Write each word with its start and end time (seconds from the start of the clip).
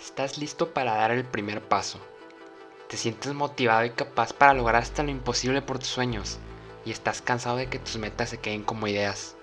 Estás 0.00 0.38
listo 0.38 0.72
para 0.72 0.94
dar 0.94 1.10
el 1.10 1.24
primer 1.24 1.60
paso. 1.60 2.00
Te 2.88 2.96
sientes 2.96 3.34
motivado 3.34 3.84
y 3.84 3.90
capaz 3.90 4.32
para 4.32 4.54
lograr 4.54 4.82
hasta 4.82 5.02
lo 5.02 5.10
imposible 5.10 5.60
por 5.60 5.78
tus 5.78 5.88
sueños. 5.88 6.38
Y 6.86 6.90
estás 6.90 7.20
cansado 7.20 7.58
de 7.58 7.66
que 7.66 7.78
tus 7.78 7.98
metas 7.98 8.30
se 8.30 8.38
queden 8.38 8.62
como 8.62 8.86
ideas. 8.86 9.36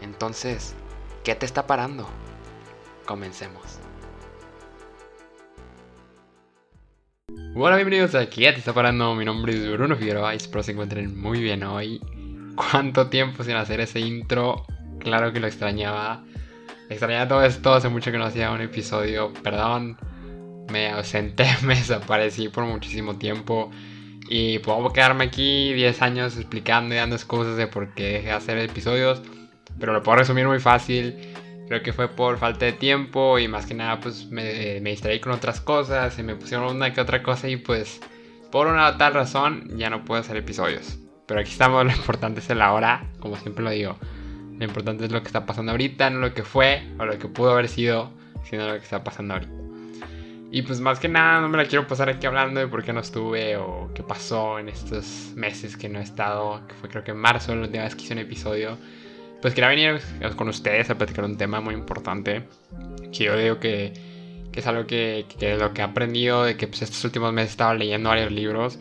Entonces, 0.00 0.76
¿qué 1.24 1.34
te 1.34 1.44
está 1.44 1.66
parando? 1.66 2.08
Comencemos. 3.04 3.80
Hola, 7.56 7.74
bienvenidos 7.74 8.14
aquí. 8.14 8.42
Ya 8.42 8.52
te 8.52 8.60
está 8.60 8.72
parando. 8.72 9.12
Mi 9.16 9.24
nombre 9.24 9.54
es 9.54 9.72
Bruno 9.72 9.96
Figueroa 9.96 10.34
y 10.34 10.36
espero 10.36 10.62
se 10.62 10.70
encuentren 10.70 11.20
muy 11.20 11.40
bien 11.40 11.64
hoy. 11.64 12.00
¿Cuánto 12.54 13.08
tiempo 13.08 13.42
sin 13.42 13.56
hacer 13.56 13.80
ese 13.80 13.98
intro? 13.98 14.66
Claro 15.00 15.32
que 15.32 15.40
lo 15.40 15.48
extrañaba. 15.48 16.22
Extrañaba 16.88 17.28
todo 17.28 17.44
esto, 17.44 17.74
hace 17.74 17.88
mucho 17.88 18.12
que 18.12 18.18
no 18.18 18.24
hacía 18.24 18.50
un 18.50 18.60
episodio, 18.60 19.32
perdón, 19.42 19.96
me 20.70 20.90
ausenté, 20.90 21.46
me 21.62 21.76
desaparecí 21.76 22.48
por 22.48 22.64
muchísimo 22.64 23.16
tiempo 23.16 23.70
y 24.28 24.58
puedo 24.60 24.92
quedarme 24.92 25.24
aquí 25.24 25.72
10 25.74 26.02
años 26.02 26.36
explicando 26.36 26.94
y 26.94 26.98
dando 26.98 27.16
excusas 27.16 27.56
de 27.56 27.66
por 27.66 27.94
qué 27.94 28.04
dejé 28.14 28.26
de 28.26 28.32
hacer 28.32 28.58
episodios, 28.58 29.22
pero 29.78 29.92
lo 29.92 30.02
puedo 30.02 30.18
resumir 30.18 30.46
muy 30.46 30.60
fácil. 30.60 31.16
Creo 31.68 31.82
que 31.82 31.94
fue 31.94 32.08
por 32.08 32.36
falta 32.36 32.66
de 32.66 32.72
tiempo 32.72 33.38
y 33.38 33.48
más 33.48 33.64
que 33.64 33.72
nada 33.72 33.98
pues 34.00 34.26
me, 34.30 34.80
me 34.80 34.90
distraí 34.90 35.18
con 35.20 35.32
otras 35.32 35.60
cosas, 35.62 36.18
y 36.18 36.22
me 36.22 36.36
pusieron 36.36 36.76
una 36.76 36.92
que 36.92 37.00
otra 37.00 37.22
cosa 37.22 37.48
y 37.48 37.56
pues 37.56 38.00
por 38.50 38.66
una 38.66 38.98
tal 38.98 39.14
razón 39.14 39.76
ya 39.76 39.88
no 39.90 40.04
puedo 40.04 40.20
hacer 40.20 40.36
episodios. 40.36 40.98
Pero 41.26 41.40
aquí 41.40 41.50
estamos, 41.50 41.84
lo 41.86 41.90
importante 41.90 42.40
es 42.40 42.50
el 42.50 42.60
ahora, 42.60 43.10
como 43.18 43.36
siempre 43.36 43.64
lo 43.64 43.70
digo. 43.70 43.98
Lo 44.58 44.64
importante 44.64 45.04
es 45.04 45.12
lo 45.12 45.20
que 45.20 45.26
está 45.26 45.46
pasando 45.46 45.72
ahorita, 45.72 46.10
no 46.10 46.20
lo 46.20 46.34
que 46.34 46.44
fue 46.44 46.82
o 46.98 47.04
lo 47.04 47.18
que 47.18 47.28
pudo 47.28 47.52
haber 47.52 47.68
sido, 47.68 48.10
sino 48.48 48.66
lo 48.66 48.74
que 48.74 48.84
está 48.84 49.02
pasando 49.02 49.34
ahorita. 49.34 49.52
Y 50.50 50.62
pues 50.62 50.80
más 50.80 51.00
que 51.00 51.08
nada 51.08 51.40
no 51.40 51.48
me 51.48 51.56
la 51.56 51.64
quiero 51.64 51.88
pasar 51.88 52.08
aquí 52.08 52.28
hablando 52.28 52.60
de 52.60 52.68
por 52.68 52.84
qué 52.84 52.92
no 52.92 53.00
estuve 53.00 53.56
o 53.56 53.90
qué 53.92 54.04
pasó 54.04 54.60
en 54.60 54.68
estos 54.68 55.32
meses 55.34 55.76
que 55.76 55.88
no 55.88 55.98
he 55.98 56.02
estado, 56.02 56.64
que 56.68 56.74
fue 56.74 56.88
creo 56.88 57.02
que 57.02 57.10
en 57.10 57.16
marzo 57.16 57.54
la 57.56 57.62
última 57.62 57.82
vez 57.82 57.96
que 57.96 58.04
hice 58.04 58.12
un 58.12 58.20
episodio. 58.20 58.78
Pues 59.42 59.52
quería 59.52 59.68
venir 59.68 60.00
con 60.36 60.48
ustedes 60.48 60.88
a 60.90 60.96
platicar 60.96 61.24
un 61.24 61.36
tema 61.36 61.60
muy 61.60 61.74
importante, 61.74 62.44
que 63.12 63.24
yo 63.24 63.36
digo 63.36 63.58
que, 63.58 63.92
que 64.52 64.60
es 64.60 64.66
algo 64.68 64.86
que, 64.86 65.26
que, 65.38 65.56
lo 65.56 65.74
que 65.74 65.80
he 65.80 65.84
aprendido, 65.84 66.44
de 66.44 66.56
que 66.56 66.68
pues 66.68 66.82
estos 66.82 67.04
últimos 67.04 67.32
meses 67.32 67.50
estaba 67.50 67.74
leyendo 67.74 68.10
varios 68.10 68.30
libros 68.30 68.78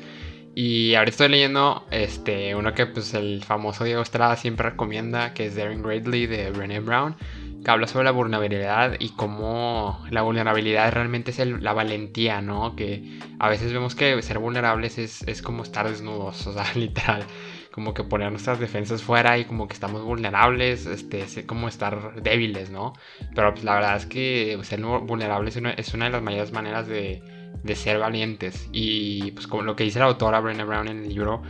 y 0.55 0.93
ahora 0.93 1.09
estoy 1.09 1.29
leyendo 1.29 1.85
este, 1.89 2.53
uno 2.53 2.73
que 2.73 2.85
pues 2.85 3.13
el 3.15 3.43
famoso 3.43 3.83
Diego 3.83 4.01
Estrada 4.01 4.35
siempre 4.35 4.69
recomienda, 4.69 5.33
que 5.33 5.47
es 5.47 5.55
Daring 5.55 5.81
Greatly 5.81 6.27
de 6.27 6.51
Brené 6.51 6.79
Brown, 6.79 7.15
que 7.63 7.71
habla 7.71 7.87
sobre 7.87 8.05
la 8.05 8.11
vulnerabilidad 8.11 8.97
y 8.99 9.09
cómo 9.09 10.05
la 10.11 10.21
vulnerabilidad 10.21 10.91
realmente 10.91 11.31
es 11.31 11.39
la 11.39 11.73
valentía, 11.73 12.41
¿no? 12.41 12.75
Que 12.75 13.19
a 13.39 13.49
veces 13.49 13.73
vemos 13.73 13.95
que 13.95 14.21
ser 14.21 14.37
vulnerables 14.37 14.99
es, 14.99 15.23
es 15.27 15.41
como 15.41 15.63
estar 15.63 15.89
desnudos, 15.89 16.45
o 16.47 16.53
sea, 16.53 16.65
literal 16.75 17.25
como 17.71 17.95
que 17.95 18.03
poner 18.03 18.29
nuestras 18.29 18.59
defensas 18.59 19.01
fuera 19.01 19.39
y 19.39 19.45
como 19.45 19.67
que 19.67 19.73
estamos 19.73 20.03
vulnerables, 20.03 20.85
este, 20.85 21.21
es 21.21 21.43
como 21.47 21.67
estar 21.67 22.21
débiles, 22.21 22.69
¿no? 22.69 22.93
Pero 23.33 23.51
pues 23.51 23.63
la 23.63 23.73
verdad 23.73 23.95
es 23.95 24.05
que 24.05 24.59
ser 24.61 24.79
vulnerable 24.79 25.49
es 25.49 25.55
una, 25.55 25.71
es 25.71 25.91
una 25.95 26.05
de 26.05 26.11
las 26.11 26.21
mayores 26.21 26.51
maneras 26.51 26.87
de, 26.87 27.23
de 27.63 27.75
ser 27.75 27.99
valientes. 27.99 28.67
Y 28.71 29.31
pues 29.31 29.47
como 29.47 29.63
lo 29.63 29.75
que 29.75 29.83
dice 29.83 29.99
la 29.99 30.05
autora 30.05 30.39
Brené 30.39 30.63
Brown 30.63 30.87
en 30.87 31.03
el 31.03 31.09
libro, 31.09 31.41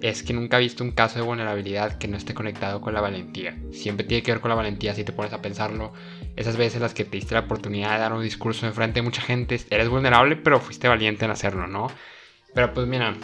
es 0.00 0.22
que 0.22 0.34
nunca 0.34 0.58
ha 0.58 0.60
visto 0.60 0.84
un 0.84 0.92
caso 0.92 1.18
de 1.18 1.24
vulnerabilidad 1.24 1.96
que 1.96 2.08
no 2.08 2.16
esté 2.16 2.34
conectado 2.34 2.80
con 2.80 2.92
la 2.92 3.00
valentía. 3.00 3.56
Siempre 3.72 4.06
tiene 4.06 4.22
que 4.22 4.32
ver 4.32 4.40
con 4.40 4.50
la 4.50 4.54
valentía 4.54 4.94
si 4.94 5.02
te 5.02 5.12
pones 5.12 5.32
a 5.32 5.40
pensarlo. 5.40 5.92
Esas 6.36 6.56
veces 6.56 6.80
las 6.80 6.94
que 6.94 7.04
te 7.04 7.16
diste 7.16 7.34
la 7.34 7.40
oportunidad 7.40 7.92
de 7.94 8.00
dar 8.00 8.12
un 8.12 8.22
discurso 8.22 8.66
en 8.66 8.74
frente 8.74 9.00
de 9.00 9.02
mucha 9.02 9.22
gente, 9.22 9.58
eres 9.70 9.88
vulnerable, 9.88 10.36
pero 10.36 10.60
fuiste 10.60 10.88
valiente 10.88 11.24
en 11.24 11.30
hacerlo, 11.30 11.66
¿no? 11.66 11.90
Pero 12.54 12.74
pues 12.74 12.86
mira, 12.86 13.14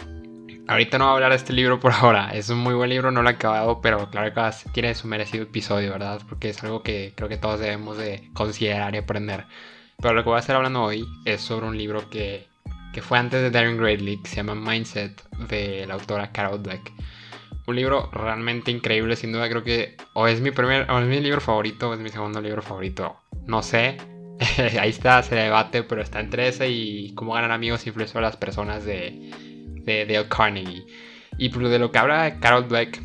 ahorita 0.67 0.97
no 0.97 1.05
voy 1.05 1.11
a 1.11 1.13
hablar 1.15 1.31
de 1.31 1.37
este 1.37 1.53
libro 1.53 1.79
por 1.79 1.91
ahora. 1.91 2.31
Es 2.33 2.49
un 2.49 2.57
muy 2.57 2.73
buen 2.73 2.89
libro, 2.89 3.11
no 3.11 3.21
lo 3.21 3.29
he 3.29 3.33
acabado, 3.33 3.81
pero 3.81 4.09
claro 4.09 4.33
que 4.33 4.71
tiene 4.71 4.95
su 4.95 5.07
merecido 5.07 5.43
episodio, 5.43 5.91
¿verdad? 5.91 6.21
Porque 6.27 6.49
es 6.49 6.63
algo 6.63 6.81
que 6.81 7.13
creo 7.15 7.29
que 7.29 7.37
todos 7.37 7.59
debemos 7.59 7.97
de 7.97 8.29
considerar 8.33 8.95
y 8.95 8.97
aprender. 8.97 9.45
Pero 10.01 10.15
lo 10.15 10.23
que 10.23 10.29
voy 10.29 10.37
a 10.37 10.39
estar 10.39 10.55
hablando 10.55 10.83
hoy 10.83 11.07
es 11.25 11.41
sobre 11.41 11.67
un 11.67 11.77
libro 11.77 12.09
que, 12.09 12.47
que 12.91 13.01
fue 13.01 13.19
antes 13.19 13.41
de 13.41 13.51
Darren 13.51 13.77
Greatly, 13.77 14.17
que 14.17 14.29
se 14.29 14.37
llama 14.37 14.55
Mindset, 14.55 15.21
de 15.47 15.85
la 15.85 15.93
autora 15.93 16.31
Carol 16.31 16.61
Dweck. 16.63 16.91
Un 17.67 17.75
libro 17.75 18.09
realmente 18.11 18.71
increíble, 18.71 19.15
sin 19.15 19.31
duda 19.31 19.47
creo 19.47 19.63
que 19.63 19.95
o 20.13 20.27
es 20.27 20.41
mi 20.41 20.49
primer, 20.49 20.89
o 20.89 20.99
es 20.99 21.07
mi 21.07 21.19
libro 21.19 21.39
favorito, 21.39 21.89
o 21.89 21.93
es 21.93 21.99
mi 21.99 22.09
segundo 22.09 22.41
libro 22.41 22.63
favorito. 22.63 23.17
No 23.45 23.61
sé, 23.61 23.97
ahí 24.79 24.89
está, 24.89 25.21
se 25.21 25.35
debate, 25.35 25.83
pero 25.83 26.01
está 26.01 26.19
entre 26.19 26.47
ese 26.47 26.67
y 26.69 27.13
cómo 27.13 27.33
ganar 27.33 27.51
amigos 27.51 27.85
y 27.85 27.89
influir 27.89 28.09
a 28.15 28.21
las 28.21 28.37
personas 28.37 28.83
de, 28.83 29.31
de 29.83 30.05
Dale 30.07 30.27
Carnegie. 30.27 30.85
Y 31.37 31.49
pues 31.49 31.69
de 31.69 31.77
lo 31.77 31.91
que 31.91 31.99
habla 31.99 32.39
Carol 32.39 32.67
Dweck, 32.67 32.99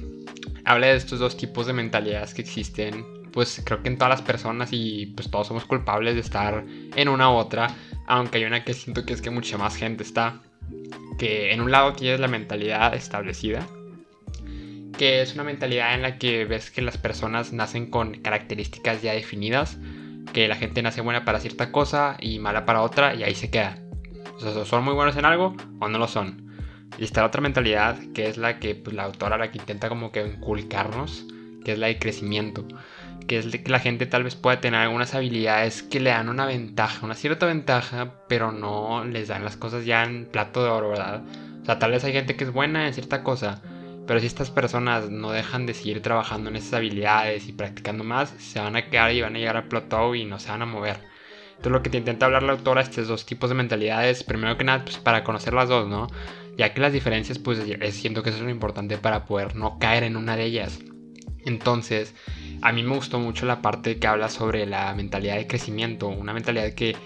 habla 0.64 0.88
de 0.88 0.96
estos 0.96 1.18
dos 1.18 1.36
tipos 1.36 1.66
de 1.66 1.74
mentalidades 1.74 2.32
que 2.32 2.40
existen 2.40 3.15
pues 3.36 3.60
creo 3.62 3.82
que 3.82 3.90
en 3.90 3.98
todas 3.98 4.08
las 4.08 4.22
personas 4.22 4.70
y 4.72 5.12
pues 5.14 5.30
todos 5.30 5.48
somos 5.48 5.66
culpables 5.66 6.14
de 6.14 6.22
estar 6.22 6.64
en 6.96 7.06
una 7.06 7.30
u 7.30 7.34
otra, 7.34 7.66
aunque 8.06 8.38
hay 8.38 8.46
una 8.46 8.64
que 8.64 8.72
siento 8.72 9.04
que 9.04 9.12
es 9.12 9.20
que 9.20 9.28
mucha 9.28 9.58
más 9.58 9.76
gente 9.76 10.04
está, 10.04 10.40
que 11.18 11.52
en 11.52 11.60
un 11.60 11.70
lado 11.70 11.92
tienes 11.92 12.18
la 12.18 12.28
mentalidad 12.28 12.94
establecida, 12.94 13.66
que 14.96 15.20
es 15.20 15.34
una 15.34 15.44
mentalidad 15.44 15.94
en 15.94 16.00
la 16.00 16.16
que 16.16 16.46
ves 16.46 16.70
que 16.70 16.80
las 16.80 16.96
personas 16.96 17.52
nacen 17.52 17.90
con 17.90 18.22
características 18.22 19.02
ya 19.02 19.12
definidas, 19.12 19.76
que 20.32 20.48
la 20.48 20.56
gente 20.56 20.80
nace 20.80 21.02
buena 21.02 21.26
para 21.26 21.38
cierta 21.38 21.70
cosa 21.70 22.16
y 22.18 22.38
mala 22.38 22.64
para 22.64 22.80
otra 22.80 23.14
y 23.14 23.22
ahí 23.22 23.34
se 23.34 23.50
queda. 23.50 23.78
O 24.40 24.64
son 24.64 24.82
muy 24.82 24.94
buenos 24.94 25.14
en 25.14 25.26
algo 25.26 25.54
o 25.78 25.88
no 25.90 25.98
lo 25.98 26.08
son. 26.08 26.56
Y 26.96 27.04
está 27.04 27.20
la 27.20 27.26
otra 27.26 27.42
mentalidad 27.42 27.98
que 28.14 28.28
es 28.28 28.38
la 28.38 28.58
que 28.58 28.74
pues, 28.74 28.96
la 28.96 29.02
autora 29.02 29.36
la 29.36 29.50
intenta 29.52 29.90
como 29.90 30.10
que 30.10 30.26
inculcarnos, 30.26 31.26
que 31.66 31.72
es 31.72 31.78
la 31.78 31.88
de 31.88 31.98
crecimiento 31.98 32.66
que 33.26 33.38
es 33.38 33.46
que 33.46 33.70
la 33.70 33.80
gente 33.80 34.06
tal 34.06 34.24
vez 34.24 34.34
pueda 34.34 34.60
tener 34.60 34.80
algunas 34.80 35.14
habilidades 35.14 35.82
que 35.82 36.00
le 36.00 36.10
dan 36.10 36.28
una 36.28 36.46
ventaja, 36.46 37.04
una 37.04 37.14
cierta 37.14 37.46
ventaja, 37.46 38.14
pero 38.28 38.52
no 38.52 39.04
les 39.04 39.28
dan 39.28 39.44
las 39.44 39.56
cosas 39.56 39.84
ya 39.84 40.04
en 40.04 40.26
plato 40.26 40.62
de 40.62 40.70
oro, 40.70 40.90
¿verdad? 40.90 41.22
O 41.62 41.64
sea, 41.64 41.78
tal 41.78 41.90
vez 41.90 42.04
hay 42.04 42.12
gente 42.12 42.36
que 42.36 42.44
es 42.44 42.52
buena 42.52 42.86
en 42.86 42.94
cierta 42.94 43.22
cosa, 43.24 43.60
pero 44.06 44.20
si 44.20 44.26
estas 44.26 44.50
personas 44.50 45.10
no 45.10 45.32
dejan 45.32 45.66
de 45.66 45.74
seguir 45.74 46.00
trabajando 46.00 46.48
en 46.50 46.56
esas 46.56 46.74
habilidades 46.74 47.48
y 47.48 47.52
practicando 47.52 48.04
más, 48.04 48.30
se 48.38 48.60
van 48.60 48.76
a 48.76 48.88
quedar 48.88 49.12
y 49.12 49.20
van 49.20 49.34
a 49.34 49.38
llegar 49.38 49.56
al 49.56 49.68
plateau 49.68 50.14
y 50.14 50.24
no 50.24 50.38
se 50.38 50.50
van 50.50 50.62
a 50.62 50.66
mover. 50.66 50.98
Entonces 51.50 51.72
lo 51.72 51.82
que 51.82 51.90
te 51.90 51.98
intenta 51.98 52.26
hablar 52.26 52.42
la 52.44 52.52
autora, 52.52 52.82
estos 52.82 53.08
dos 53.08 53.26
tipos 53.26 53.48
de 53.48 53.56
mentalidades, 53.56 54.22
primero 54.22 54.56
que 54.56 54.64
nada, 54.64 54.84
pues 54.84 54.98
para 54.98 55.24
conocer 55.24 55.54
las 55.54 55.68
dos, 55.68 55.88
¿no? 55.88 56.06
Ya 56.56 56.72
que 56.72 56.80
las 56.80 56.92
diferencias, 56.92 57.38
pues 57.38 57.58
siento 57.94 58.22
que 58.22 58.30
eso 58.30 58.38
es 58.38 58.44
lo 58.44 58.50
importante 58.50 58.98
para 58.98 59.24
poder 59.24 59.56
no 59.56 59.78
caer 59.78 60.04
en 60.04 60.16
una 60.16 60.36
de 60.36 60.44
ellas. 60.44 60.78
Entonces, 61.46 62.14
a 62.60 62.72
mí 62.72 62.82
me 62.82 62.94
gustó 62.94 63.18
mucho 63.18 63.46
la 63.46 63.62
parte 63.62 63.98
que 63.98 64.06
habla 64.06 64.28
sobre 64.28 64.66
la 64.66 64.92
mentalidad 64.94 65.36
de 65.36 65.46
crecimiento, 65.46 66.08
una 66.08 66.34
mentalidad 66.34 66.74
que, 66.74 66.96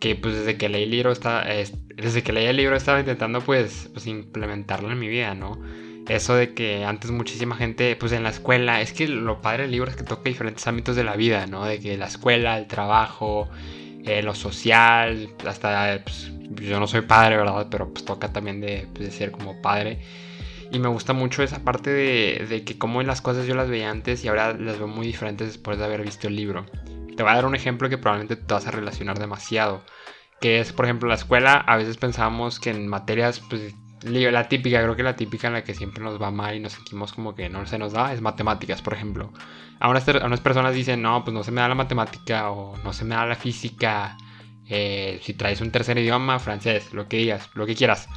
que 0.00 0.16
pues 0.16 0.34
desde 0.34 0.56
que 0.56 0.68
leí 0.68 0.84
el 0.84 0.90
libro 0.90 1.12
está, 1.12 1.44
desde 1.44 2.22
que 2.22 2.74
estaba 2.74 3.00
intentando 3.00 3.42
pues, 3.42 3.90
pues 3.92 4.06
implementarlo 4.06 4.90
en 4.90 4.98
mi 4.98 5.08
vida, 5.08 5.34
¿no? 5.34 5.60
Eso 6.08 6.34
de 6.34 6.54
que 6.54 6.84
antes 6.84 7.10
muchísima 7.10 7.54
gente, 7.54 7.94
pues 7.96 8.12
en 8.12 8.24
la 8.24 8.30
escuela, 8.30 8.80
es 8.80 8.92
que 8.92 9.06
lo 9.06 9.40
padre 9.40 9.64
del 9.64 9.72
libro 9.72 9.90
es 9.90 9.96
que 9.96 10.02
toca 10.02 10.22
diferentes 10.24 10.66
ámbitos 10.66 10.96
de 10.96 11.04
la 11.04 11.14
vida, 11.14 11.46
¿no? 11.46 11.64
De 11.64 11.78
que 11.78 11.96
la 11.96 12.06
escuela, 12.06 12.58
el 12.58 12.66
trabajo, 12.66 13.48
eh, 14.04 14.22
lo 14.22 14.34
social, 14.34 15.28
hasta, 15.46 16.02
pues, 16.02 16.32
yo 16.60 16.80
no 16.80 16.86
soy 16.88 17.02
padre, 17.02 17.36
¿verdad? 17.36 17.68
Pero 17.70 17.92
pues 17.92 18.04
toca 18.04 18.32
también 18.32 18.60
de, 18.60 18.88
pues, 18.92 19.10
de 19.10 19.16
ser 19.16 19.30
como 19.30 19.60
padre. 19.62 20.00
Y 20.72 20.78
me 20.78 20.88
gusta 20.88 21.12
mucho 21.12 21.42
esa 21.42 21.62
parte 21.62 21.90
de, 21.90 22.46
de 22.48 22.64
que 22.64 22.78
como 22.78 23.02
las 23.02 23.20
cosas 23.20 23.46
yo 23.46 23.54
las 23.54 23.68
veía 23.68 23.90
antes 23.90 24.24
y 24.24 24.28
ahora 24.28 24.54
las 24.54 24.78
veo 24.78 24.88
muy 24.88 25.06
diferentes 25.06 25.46
después 25.48 25.78
de 25.78 25.84
haber 25.84 26.02
visto 26.02 26.28
el 26.28 26.36
libro. 26.36 26.64
Te 27.14 27.22
voy 27.22 27.30
a 27.30 27.34
dar 27.34 27.44
un 27.44 27.54
ejemplo 27.54 27.90
que 27.90 27.98
probablemente 27.98 28.36
te 28.36 28.54
vas 28.54 28.66
a 28.66 28.70
relacionar 28.70 29.18
demasiado. 29.18 29.84
Que 30.40 30.60
es, 30.60 30.72
por 30.72 30.86
ejemplo, 30.86 31.08
la 31.08 31.16
escuela. 31.16 31.54
A 31.54 31.76
veces 31.76 31.98
pensábamos 31.98 32.58
que 32.58 32.70
en 32.70 32.88
materias, 32.88 33.40
pues, 33.50 33.74
la 34.02 34.48
típica, 34.48 34.82
creo 34.82 34.96
que 34.96 35.02
la 35.02 35.14
típica 35.14 35.48
en 35.48 35.52
la 35.52 35.62
que 35.62 35.74
siempre 35.74 36.02
nos 36.02 36.20
va 36.20 36.30
mal 36.30 36.56
y 36.56 36.60
nos 36.60 36.72
sentimos 36.72 37.12
como 37.12 37.34
que 37.34 37.48
no 37.48 37.64
se 37.66 37.78
nos 37.78 37.92
da, 37.92 38.12
es 38.12 38.20
matemáticas, 38.22 38.80
por 38.80 38.94
ejemplo. 38.94 39.30
A 39.78 39.88
unas, 39.88 40.08
unas 40.08 40.40
personas 40.40 40.74
dicen, 40.74 41.02
no, 41.02 41.22
pues 41.22 41.34
no 41.34 41.44
se 41.44 41.50
me 41.50 41.60
da 41.60 41.68
la 41.68 41.74
matemática 41.74 42.50
o 42.50 42.76
no 42.78 42.92
se 42.92 43.04
me 43.04 43.14
da 43.14 43.26
la 43.26 43.36
física. 43.36 44.16
Eh, 44.68 45.20
si 45.22 45.34
traes 45.34 45.60
un 45.60 45.70
tercer 45.70 45.98
idioma, 45.98 46.38
francés, 46.38 46.94
lo 46.94 47.08
que 47.08 47.18
digas, 47.18 47.50
lo 47.54 47.66
que 47.66 47.74
quieras. 47.74 48.08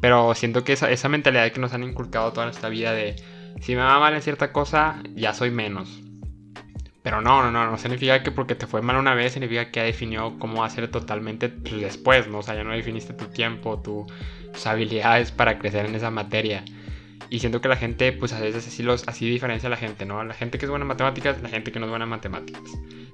Pero 0.00 0.34
siento 0.34 0.64
que 0.64 0.72
esa, 0.72 0.90
esa 0.90 1.08
mentalidad 1.08 1.50
que 1.50 1.60
nos 1.60 1.72
han 1.72 1.82
inculcado 1.82 2.32
toda 2.32 2.46
nuestra 2.46 2.68
vida 2.68 2.92
de 2.92 3.16
si 3.60 3.74
me 3.74 3.82
va 3.82 3.98
mal 3.98 4.14
en 4.14 4.22
cierta 4.22 4.52
cosa, 4.52 5.02
ya 5.14 5.34
soy 5.34 5.50
menos. 5.50 6.00
Pero 7.02 7.20
no, 7.20 7.42
no, 7.42 7.50
no, 7.50 7.70
no 7.70 7.78
significa 7.78 8.22
que 8.22 8.30
porque 8.30 8.54
te 8.54 8.66
fue 8.66 8.82
mal 8.82 8.96
una 8.96 9.14
vez, 9.14 9.32
significa 9.32 9.70
que 9.70 9.80
ya 9.80 9.84
definió 9.84 10.38
cómo 10.38 10.64
hacer 10.64 10.88
totalmente 10.88 11.48
después, 11.48 12.28
¿no? 12.28 12.38
O 12.38 12.42
sea, 12.42 12.54
ya 12.54 12.64
no 12.64 12.72
definiste 12.72 13.14
tu 13.14 13.26
tiempo, 13.26 13.80
tus 13.80 14.66
habilidades 14.66 15.32
para 15.32 15.58
crecer 15.58 15.86
en 15.86 15.94
esa 15.94 16.10
materia. 16.10 16.64
Y 17.30 17.40
siento 17.40 17.60
que 17.60 17.68
la 17.68 17.76
gente, 17.76 18.12
pues 18.12 18.32
a 18.32 18.40
veces 18.40 18.66
así, 18.66 18.82
los, 18.82 19.06
así 19.08 19.28
diferencia 19.28 19.68
a 19.68 19.70
la 19.70 19.76
gente, 19.76 20.06
¿no? 20.06 20.22
La 20.24 20.34
gente 20.34 20.58
que 20.58 20.66
es 20.66 20.70
buena 20.70 20.84
en 20.84 20.88
matemáticas, 20.88 21.40
la 21.42 21.48
gente 21.48 21.72
que 21.72 21.78
no 21.78 21.86
es 21.86 21.90
buena 21.90 22.04
en 22.04 22.10
matemáticas. 22.10 22.62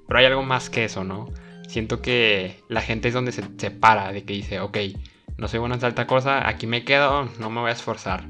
Pero 0.06 0.18
hay 0.18 0.26
algo 0.26 0.42
más 0.42 0.70
que 0.70 0.84
eso, 0.84 1.04
¿no? 1.04 1.32
siento 1.68 2.02
que 2.02 2.62
la 2.68 2.80
gente 2.80 3.08
es 3.08 3.14
donde 3.14 3.32
se 3.32 3.42
separa 3.58 4.12
de 4.12 4.24
que 4.24 4.32
dice, 4.32 4.60
ok, 4.60 4.78
no 5.36 5.48
soy 5.48 5.58
bueno 5.58 5.74
en 5.74 5.80
tal 5.80 6.06
cosa, 6.06 6.48
aquí 6.48 6.66
me 6.66 6.84
quedo, 6.84 7.28
no 7.38 7.50
me 7.50 7.60
voy 7.60 7.70
a 7.70 7.74
esforzar. 7.74 8.24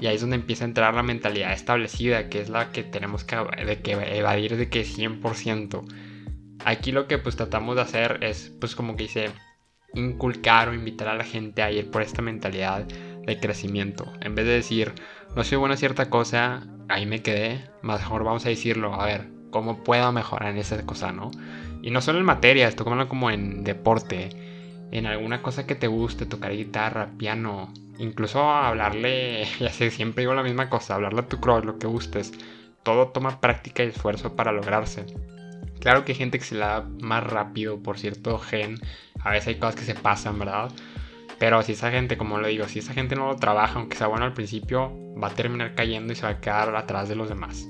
Y 0.00 0.06
ahí 0.06 0.16
es 0.16 0.20
donde 0.20 0.36
empieza 0.36 0.64
a 0.64 0.68
entrar 0.68 0.94
la 0.94 1.02
mentalidad 1.02 1.52
establecida, 1.52 2.28
que 2.28 2.40
es 2.40 2.48
la 2.48 2.70
que 2.70 2.82
tenemos 2.82 3.24
que, 3.24 3.36
de 3.36 3.80
que 3.80 3.92
evadir 3.92 4.56
de 4.56 4.68
que 4.68 4.82
100%. 4.82 5.84
Aquí 6.64 6.92
lo 6.92 7.06
que 7.06 7.18
pues 7.18 7.36
tratamos 7.36 7.76
de 7.76 7.82
hacer 7.82 8.18
es 8.22 8.52
pues 8.60 8.74
como 8.74 8.96
que 8.96 9.04
dice 9.04 9.30
inculcar 9.94 10.68
o 10.68 10.74
invitar 10.74 11.08
a 11.08 11.14
la 11.14 11.24
gente 11.24 11.62
a 11.62 11.70
ir 11.70 11.90
por 11.90 12.02
esta 12.02 12.22
mentalidad 12.22 12.84
de 12.84 13.40
crecimiento. 13.40 14.12
En 14.20 14.34
vez 14.34 14.46
de 14.46 14.52
decir, 14.52 14.92
no 15.36 15.44
soy 15.44 15.58
bueno 15.58 15.74
en 15.74 15.78
cierta 15.78 16.10
cosa, 16.10 16.66
ahí 16.88 17.06
me 17.06 17.22
quedé, 17.22 17.64
mejor 17.82 18.24
vamos 18.24 18.44
a 18.46 18.48
decirlo, 18.48 18.94
a 18.94 19.06
ver, 19.06 19.28
¿cómo 19.50 19.84
puedo 19.84 20.10
mejorar 20.12 20.50
en 20.50 20.58
esa 20.58 20.84
cosa, 20.84 21.12
no? 21.12 21.30
Y 21.82 21.90
no 21.90 22.00
solo 22.00 22.18
en 22.18 22.24
materia, 22.24 22.68
esto 22.68 22.84
como 22.84 23.30
en 23.30 23.62
deporte, 23.62 24.30
en 24.94 25.06
alguna 25.06 25.42
cosa 25.42 25.66
que 25.66 25.74
te 25.74 25.88
guste, 25.88 26.24
tocar 26.24 26.52
guitarra, 26.52 27.10
piano, 27.18 27.72
incluso 27.98 28.48
hablarle, 28.48 29.44
ya 29.60 29.70
sé, 29.70 29.90
siempre 29.90 30.22
digo 30.22 30.34
la 30.34 30.44
misma 30.44 30.70
cosa, 30.70 30.94
hablarle 30.94 31.20
a 31.20 31.28
tu 31.28 31.40
cross, 31.40 31.64
lo 31.64 31.78
que 31.78 31.88
gustes. 31.88 32.32
Todo 32.84 33.08
toma 33.08 33.40
práctica 33.40 33.82
y 33.82 33.88
esfuerzo 33.88 34.36
para 34.36 34.52
lograrse. 34.52 35.06
Claro 35.80 36.04
que 36.04 36.12
hay 36.12 36.18
gente 36.18 36.38
que 36.38 36.44
se 36.44 36.54
la 36.54 36.66
da 36.66 36.88
más 37.00 37.24
rápido 37.24 37.82
por 37.82 37.98
cierto 37.98 38.38
gen. 38.38 38.78
A 39.20 39.30
veces 39.30 39.48
hay 39.48 39.54
cosas 39.56 39.74
que 39.76 39.84
se 39.84 39.94
pasan, 39.94 40.38
¿verdad? 40.38 40.70
Pero 41.38 41.60
si 41.62 41.72
esa 41.72 41.90
gente, 41.90 42.16
como 42.16 42.38
lo 42.38 42.46
digo, 42.46 42.68
si 42.68 42.78
esa 42.78 42.92
gente 42.92 43.16
no 43.16 43.26
lo 43.26 43.36
trabaja, 43.36 43.80
aunque 43.80 43.96
sea 43.96 44.06
bueno 44.06 44.24
al 44.24 44.32
principio, 44.32 44.92
va 45.20 45.28
a 45.28 45.34
terminar 45.34 45.74
cayendo 45.74 46.12
y 46.12 46.16
se 46.16 46.22
va 46.22 46.30
a 46.30 46.40
quedar 46.40 46.74
atrás 46.76 47.08
de 47.08 47.16
los 47.16 47.28
demás. 47.28 47.66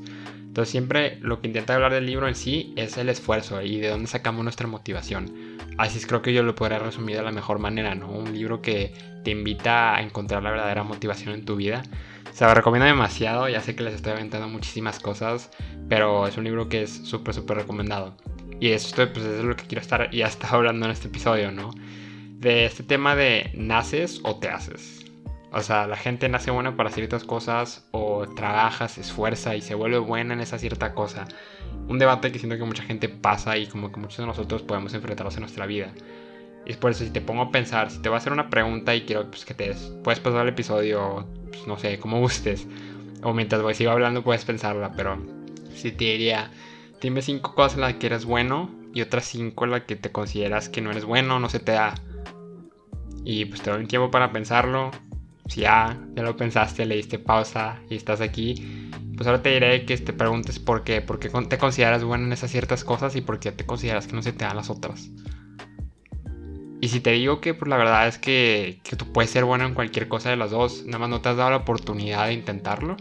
Entonces 0.54 0.70
siempre 0.70 1.18
lo 1.20 1.40
que 1.40 1.48
intenta 1.48 1.74
hablar 1.74 1.92
del 1.92 2.06
libro 2.06 2.28
en 2.28 2.36
sí 2.36 2.72
es 2.76 2.96
el 2.96 3.08
esfuerzo 3.08 3.60
y 3.60 3.80
de 3.80 3.88
dónde 3.88 4.06
sacamos 4.06 4.44
nuestra 4.44 4.68
motivación. 4.68 5.58
Así 5.78 5.98
es 5.98 6.06
creo 6.06 6.22
que 6.22 6.32
yo 6.32 6.44
lo 6.44 6.54
podría 6.54 6.78
resumir 6.78 7.16
de 7.16 7.24
la 7.24 7.32
mejor 7.32 7.58
manera, 7.58 7.96
¿no? 7.96 8.08
Un 8.08 8.32
libro 8.32 8.62
que 8.62 8.94
te 9.24 9.32
invita 9.32 9.96
a 9.96 10.00
encontrar 10.00 10.44
la 10.44 10.52
verdadera 10.52 10.84
motivación 10.84 11.34
en 11.34 11.44
tu 11.44 11.56
vida. 11.56 11.82
Se 12.30 12.44
lo 12.44 12.54
recomiendo 12.54 12.86
demasiado, 12.86 13.48
ya 13.48 13.60
sé 13.60 13.74
que 13.74 13.82
les 13.82 13.94
estoy 13.94 14.12
aventando 14.12 14.46
muchísimas 14.46 15.00
cosas, 15.00 15.50
pero 15.88 16.28
es 16.28 16.36
un 16.36 16.44
libro 16.44 16.68
que 16.68 16.84
es 16.84 17.04
súper, 17.04 17.34
súper 17.34 17.56
recomendado. 17.56 18.16
Y 18.60 18.68
esto 18.68 19.12
pues, 19.12 19.26
es 19.26 19.42
lo 19.42 19.56
que 19.56 19.64
quiero 19.64 19.82
estar 19.82 20.08
ya 20.12 20.26
estado 20.28 20.58
hablando 20.58 20.86
en 20.86 20.92
este 20.92 21.08
episodio, 21.08 21.50
¿no? 21.50 21.72
De 22.38 22.64
este 22.64 22.84
tema 22.84 23.16
de 23.16 23.50
naces 23.54 24.20
o 24.22 24.36
te 24.36 24.50
haces. 24.50 25.04
O 25.50 25.60
sea, 25.62 25.88
la 25.88 25.96
gente 25.96 26.28
nace 26.28 26.52
buena 26.52 26.76
para 26.76 26.90
ciertas 26.90 27.24
cosas 27.24 27.88
o 27.90 28.13
trabaja, 28.28 28.88
se 28.88 29.00
esfuerza 29.00 29.56
y 29.56 29.60
se 29.60 29.74
vuelve 29.74 29.98
buena 29.98 30.34
en 30.34 30.40
esa 30.40 30.58
cierta 30.58 30.94
cosa. 30.94 31.26
Un 31.88 31.98
debate 31.98 32.32
que 32.32 32.38
siento 32.38 32.56
que 32.56 32.64
mucha 32.64 32.82
gente 32.82 33.08
pasa 33.08 33.56
y 33.58 33.66
como 33.66 33.92
que 33.92 34.00
muchos 34.00 34.18
de 34.18 34.26
nosotros 34.26 34.62
podemos 34.62 34.94
enfrentarnos 34.94 35.34
en 35.34 35.40
nuestra 35.40 35.66
vida. 35.66 35.92
Y 36.66 36.70
es 36.70 36.76
por 36.76 36.90
eso 36.90 37.04
si 37.04 37.10
te 37.10 37.20
pongo 37.20 37.42
a 37.42 37.50
pensar, 37.50 37.90
si 37.90 37.98
te 38.00 38.08
voy 38.08 38.16
a 38.16 38.18
hacer 38.18 38.32
una 38.32 38.48
pregunta 38.48 38.94
y 38.94 39.02
quiero 39.02 39.28
pues, 39.30 39.44
que 39.44 39.54
te 39.54 39.74
puedes 40.02 40.20
pasar 40.20 40.42
el 40.42 40.48
episodio, 40.48 41.26
pues, 41.50 41.66
no 41.66 41.78
sé, 41.78 41.98
como 41.98 42.20
gustes. 42.20 42.66
O 43.22 43.32
mientras 43.32 43.62
voy 43.62 43.74
sigo 43.74 43.90
hablando 43.90 44.22
puedes 44.22 44.44
pensarla, 44.44 44.92
pero 44.96 45.18
si 45.74 45.92
te 45.92 46.04
diría, 46.04 46.50
dime 47.00 47.22
cinco 47.22 47.54
cosas 47.54 47.74
en 47.74 47.80
las 47.82 47.94
que 47.94 48.06
eres 48.06 48.24
bueno 48.24 48.70
y 48.94 49.02
otras 49.02 49.24
cinco 49.24 49.64
en 49.64 49.72
las 49.72 49.82
que 49.82 49.96
te 49.96 50.12
consideras 50.12 50.68
que 50.68 50.80
no 50.80 50.90
eres 50.90 51.04
bueno, 51.04 51.40
no 51.40 51.48
se 51.48 51.60
te 51.60 51.72
da. 51.72 51.94
Y 53.24 53.46
pues 53.46 53.62
te 53.62 53.70
doy 53.70 53.80
un 53.80 53.88
tiempo 53.88 54.10
para 54.10 54.32
pensarlo 54.32 54.90
si 55.48 55.62
ya, 55.62 55.98
ya 56.14 56.22
lo 56.22 56.36
pensaste, 56.36 56.86
le 56.86 56.96
diste 56.96 57.18
pausa 57.18 57.80
y 57.90 57.96
estás 57.96 58.20
aquí, 58.20 58.90
pues 59.16 59.26
ahora 59.26 59.42
te 59.42 59.50
diré 59.50 59.84
que 59.84 59.96
te 59.98 60.12
preguntes 60.12 60.58
por 60.58 60.84
qué, 60.84 61.00
por 61.00 61.18
qué 61.18 61.28
te 61.28 61.58
consideras 61.58 62.04
bueno 62.04 62.26
en 62.26 62.32
esas 62.32 62.50
ciertas 62.50 62.84
cosas 62.84 63.14
y 63.16 63.20
por 63.20 63.38
qué 63.38 63.52
te 63.52 63.66
consideras 63.66 64.06
que 64.06 64.14
no 64.14 64.22
se 64.22 64.32
te 64.32 64.44
dan 64.44 64.56
las 64.56 64.70
otras. 64.70 65.10
Y 66.80 66.88
si 66.88 67.00
te 67.00 67.12
digo 67.12 67.40
que 67.40 67.54
pues 67.54 67.68
la 67.68 67.76
verdad 67.76 68.06
es 68.08 68.18
que, 68.18 68.80
que 68.82 68.96
tú 68.96 69.10
puedes 69.12 69.30
ser 69.30 69.44
bueno 69.44 69.64
en 69.64 69.74
cualquier 69.74 70.08
cosa 70.08 70.30
de 70.30 70.36
las 70.36 70.50
dos, 70.50 70.84
nada 70.84 70.98
más 70.98 71.08
no 71.08 71.20
te 71.20 71.30
has 71.30 71.36
dado 71.36 71.50
la 71.50 71.56
oportunidad 71.56 72.26
de 72.26 72.34
intentarlo. 72.34 72.96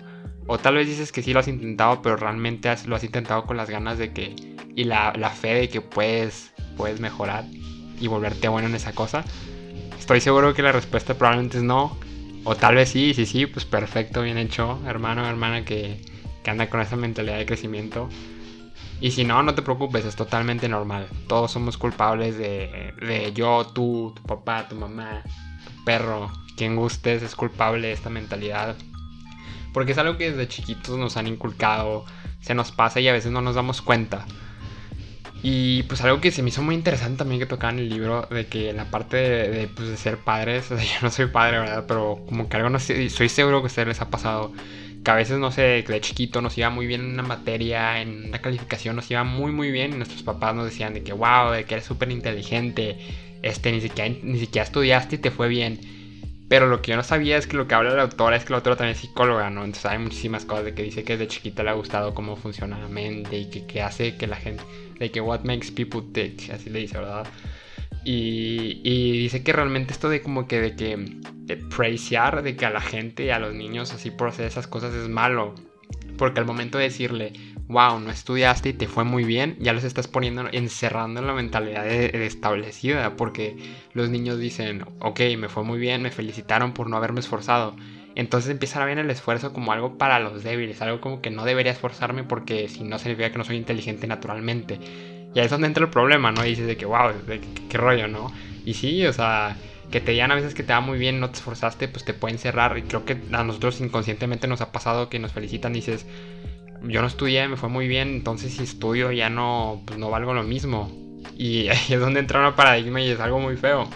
O 0.48 0.58
tal 0.58 0.76
vez 0.76 0.88
dices 0.88 1.12
que 1.12 1.22
sí 1.22 1.34
lo 1.34 1.40
has 1.40 1.48
intentado, 1.48 2.02
pero 2.02 2.18
realmente 2.18 2.74
lo 2.86 2.96
has 2.96 3.04
intentado 3.04 3.46
con 3.46 3.58
las 3.58 3.70
ganas 3.70 3.98
de 3.98 4.12
que... 4.12 4.36
Y 4.76 4.86
la, 4.86 5.14
la 5.18 5.30
fe 5.30 5.54
de 5.54 5.70
que 5.70 5.82
puedes, 5.82 6.54
puedes 6.76 7.00
mejorar 7.00 7.46
y 8.00 8.08
volverte 8.08 8.48
bueno 8.48 8.68
en 8.68 8.76
esa 8.76 8.94
cosa. 8.94 9.24
Estoy 10.00 10.20
seguro 10.20 10.54
que 10.54 10.62
la 10.62 10.72
respuesta 10.72 11.14
probablemente 11.14 11.58
es 11.58 11.64
no, 11.64 11.98
o 12.44 12.56
tal 12.56 12.76
vez 12.76 12.90
sí, 12.90 13.14
sí, 13.14 13.26
sí, 13.26 13.46
pues 13.46 13.66
perfecto, 13.66 14.22
bien 14.22 14.38
hecho, 14.38 14.80
hermano, 14.86 15.28
hermana 15.28 15.64
que, 15.66 16.02
que 16.44 16.52
anda 16.52 16.70
con 16.70 16.82
esa 16.82 16.96
mentalidad 16.96 17.38
de 17.38 17.46
crecimiento. 17.46 18.10
Y 19.00 19.12
si 19.12 19.24
no, 19.24 19.44
no 19.44 19.54
te 19.54 19.62
preocupes, 19.62 20.06
es 20.06 20.16
totalmente 20.16 20.70
normal. 20.70 21.08
Todos 21.28 21.52
somos 21.52 21.78
culpables 21.78 22.38
de, 22.38 22.94
de 23.02 23.34
yo, 23.34 23.66
tú, 23.74 24.14
tu 24.16 24.24
papá, 24.24 24.68
tu 24.68 24.76
mamá, 24.76 25.24
tu 25.66 25.84
perro, 25.84 26.32
quien 26.56 26.76
gustes, 26.76 27.22
es 27.24 27.36
culpable 27.36 27.88
de 27.88 27.94
esta 27.94 28.10
mentalidad. 28.10 28.76
Porque 29.74 29.92
es 29.94 29.98
algo 29.98 30.18
que 30.18 30.32
desde 30.32 30.48
chiquitos 30.48 30.98
nos 30.98 31.18
han 31.18 31.28
inculcado, 31.28 32.06
se 32.40 32.54
nos 32.54 32.72
pasa 32.72 33.00
y 33.00 33.08
a 33.08 33.14
veces 33.14 33.32
no 33.32 33.42
nos 33.42 33.56
damos 33.56 33.82
cuenta. 33.82 34.26
Y 35.46 35.84
pues 35.84 36.02
algo 36.02 36.22
que 36.22 36.32
se 36.32 36.42
me 36.42 36.50
hizo 36.50 36.62
muy 36.64 36.74
interesante 36.76 37.18
también 37.18 37.40
que 37.40 37.46
tocaba 37.46 37.74
en 37.74 37.80
el 37.80 37.90
libro, 37.90 38.28
de 38.32 38.48
que 38.48 38.70
en 38.70 38.78
la 38.78 38.90
parte 38.90 39.18
de, 39.18 39.68
pues, 39.68 39.90
de 39.90 39.98
ser 39.98 40.18
padres, 40.20 40.72
o 40.72 40.78
sea, 40.78 40.86
yo 40.86 41.00
no 41.02 41.12
soy 41.12 41.28
padre, 41.28 41.60
¿verdad? 41.60 41.86
Pero 41.88 42.24
como 42.28 42.48
que 42.50 42.58
algo 42.58 42.70
no 42.70 42.80
sé, 42.80 43.10
soy 43.10 43.28
seguro 43.30 43.60
que 43.62 43.66
a 43.66 43.68
ustedes 43.68 43.90
les 43.90 44.02
ha 44.02 44.10
pasado, 44.10 44.54
que 45.04 45.12
a 45.12 45.16
veces, 45.16 45.40
no 45.40 45.52
sé, 45.52 45.84
de 45.88 46.02
chiquito 46.02 46.42
nos 46.42 46.58
iba 46.58 46.70
muy 46.70 46.88
bien 46.88 47.02
en 47.02 47.12
una 47.12 47.24
materia, 47.24 48.02
en 48.02 48.28
una 48.30 48.40
calificación 48.42 48.96
nos 48.96 49.12
iba 49.12 49.24
muy 49.26 49.52
muy 49.52 49.70
bien 49.72 49.98
nuestros 49.98 50.24
papás 50.24 50.56
nos 50.56 50.66
decían 50.66 50.94
de 50.94 51.04
que 51.04 51.12
wow, 51.14 51.52
de 51.52 51.66
que 51.66 51.76
eres 51.76 51.86
súper 51.86 52.10
inteligente, 52.12 52.98
este, 53.42 53.72
ni 53.74 53.82
siquiera, 53.82 54.16
ni 54.24 54.40
siquiera 54.40 54.64
estudiaste 54.66 55.16
y 55.16 55.20
te 55.20 55.32
fue 55.32 55.50
bien. 55.50 55.80
Pero 56.50 56.68
lo 56.68 56.82
que 56.82 56.92
yo 56.92 56.98
no 56.98 57.04
sabía 57.04 57.38
es 57.38 57.48
que 57.48 57.58
lo 57.58 57.68
que 57.68 57.76
habla 57.76 57.94
la 57.94 58.04
autora 58.04 58.36
es 58.36 58.44
que 58.44 58.52
la 58.52 58.58
autora 58.58 58.76
también 58.76 58.96
es 58.96 59.02
psicóloga, 59.02 59.50
¿no? 59.50 59.64
Entonces 59.64 59.86
hay 59.86 59.98
muchísimas 59.98 60.46
cosas 60.46 60.66
de 60.66 60.76
que 60.76 60.84
dice 60.84 61.04
que 61.04 61.18
desde 61.18 61.28
chiquita 61.28 61.64
le 61.64 61.70
ha 61.70 61.74
gustado 61.74 62.14
cómo 62.14 62.36
funciona 62.36 62.78
la 62.78 62.88
mente 62.88 63.38
y 63.38 63.50
que, 63.50 63.66
que 63.66 63.82
hace 63.82 64.18
que 64.18 64.28
la 64.28 64.36
gente 64.36 64.64
de 65.00 65.12
que 65.12 65.22
what 65.22 65.42
makes 65.44 65.72
people 65.72 66.02
tick, 66.14 66.50
así 66.52 66.70
le 66.70 66.80
dice, 66.80 66.98
¿verdad? 66.98 67.28
Y, 68.06 68.82
y, 68.84 69.18
dice 69.24 69.44
que 69.44 69.54
realmente 69.54 69.94
esto 69.94 70.10
de 70.10 70.22
como 70.22 70.48
que 70.48 70.60
de 70.60 70.76
que 70.76 70.98
de 70.98 72.42
de 72.44 72.56
que 72.56 72.66
a 72.66 72.70
la 72.70 72.82
gente 72.82 73.26
y 73.26 73.30
a 73.30 73.40
los 73.40 73.54
niños 73.54 73.94
así 73.94 74.12
por 74.12 74.30
hacer 74.30 74.46
esas 74.46 74.68
cosas 74.68 74.94
es 74.94 75.08
malo. 75.08 75.56
Porque 76.18 76.40
al 76.40 76.46
momento 76.46 76.78
de 76.78 76.86
decirle, 76.86 77.34
wow, 77.74 78.00
no 78.00 78.12
estudiaste 78.12 78.70
y 78.70 78.74
te 78.74 78.88
fue 78.88 79.04
muy 79.04 79.26
bien, 79.26 79.58
ya 79.60 79.74
los 79.74 79.84
estás 79.84 80.08
poniendo, 80.08 80.48
encerrando 80.52 81.20
en 81.20 81.28
la 81.28 81.34
mentalidad 81.34 81.86
establecida. 81.86 83.18
Porque 83.18 83.58
los 83.94 84.10
niños 84.10 84.40
dicen, 84.40 84.86
ok, 85.00 85.20
me 85.38 85.50
fue 85.50 85.64
muy 85.64 85.80
bien, 85.80 86.02
me 86.02 86.12
felicitaron 86.12 86.74
por 86.74 86.90
no 86.90 86.96
haberme 86.96 87.20
esforzado. 87.20 87.76
Entonces 88.16 88.52
empiezan 88.52 88.84
a 88.84 88.86
ver 88.86 89.00
el 89.00 89.10
esfuerzo 89.10 89.54
como 89.54 89.74
algo 89.74 89.98
para 89.98 90.20
los 90.20 90.44
débiles, 90.44 90.82
algo 90.82 91.02
como 91.02 91.22
que 91.22 91.32
no 91.32 91.46
debería 91.46 91.72
esforzarme 91.72 92.24
porque 92.24 92.70
si 92.70 92.84
no 92.84 93.00
significa 93.00 93.32
que 93.32 93.38
no 93.38 93.44
soy 93.44 93.58
inteligente 93.58 94.08
naturalmente. 94.08 94.80
Y 95.34 95.40
ahí 95.40 95.46
es 95.46 95.52
donde 95.52 95.68
entra 95.68 95.84
el 95.84 95.90
problema, 95.90 96.32
¿no? 96.32 96.46
Y 96.46 96.50
dices 96.50 96.68
de 96.68 96.78
que, 96.78 96.86
wow, 96.86 97.12
qué, 97.70 97.78
rollo, 97.78 98.08
¿no? 98.08 98.32
Y 98.66 98.76
sí, 98.76 99.04
o 99.08 99.14
sea, 99.14 99.58
que 99.90 100.00
te 100.00 100.12
digan 100.12 100.32
a 100.32 100.36
veces 100.36 100.54
que 100.54 100.62
te 100.62 100.74
va 100.74 100.80
muy 100.80 101.00
bien, 101.00 101.20
no 101.20 101.32
te 101.32 101.38
esforzaste, 101.38 101.88
pues 101.88 102.06
te 102.06 102.14
pueden 102.14 102.38
cerrar. 102.38 102.78
Y 102.78 102.84
creo 102.84 103.04
que 103.04 103.18
a 103.32 103.44
nosotros 103.44 103.82
inconscientemente 103.82 104.48
nos 104.48 104.62
ha 104.62 104.72
pasado 104.72 105.10
que 105.10 105.18
nos 105.18 105.32
felicitan 105.32 105.72
y 105.72 105.80
dices, 105.80 106.06
yo 106.84 107.02
no 107.02 107.08
estudié, 107.08 107.48
me 107.48 107.58
fue 107.58 107.70
muy 107.70 107.88
bien, 107.88 108.10
entonces 108.10 108.54
si 108.54 108.64
estudio 108.64 109.12
ya 109.12 109.30
no, 109.30 109.82
pues 109.86 110.00
no 110.00 110.10
valgo 110.10 110.34
lo 110.34 110.44
mismo. 110.44 110.92
Y 111.38 111.68
ahí 111.70 111.86
es 111.90 112.00
donde 112.00 112.20
entra 112.20 112.48
un 112.48 112.56
paradigma 112.56 113.02
y 113.02 113.10
es 113.10 113.20
algo 113.20 113.40
muy 113.40 113.58
feo 113.58 113.90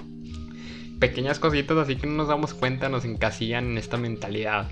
pequeñas 0.99 1.39
cositas 1.39 1.77
así 1.77 1.95
que 1.95 2.07
no 2.07 2.13
nos 2.13 2.27
damos 2.27 2.53
cuenta 2.53 2.89
nos 2.89 3.05
encasillan 3.05 3.65
en 3.65 3.77
esta 3.77 3.97
mentalidad. 3.97 4.67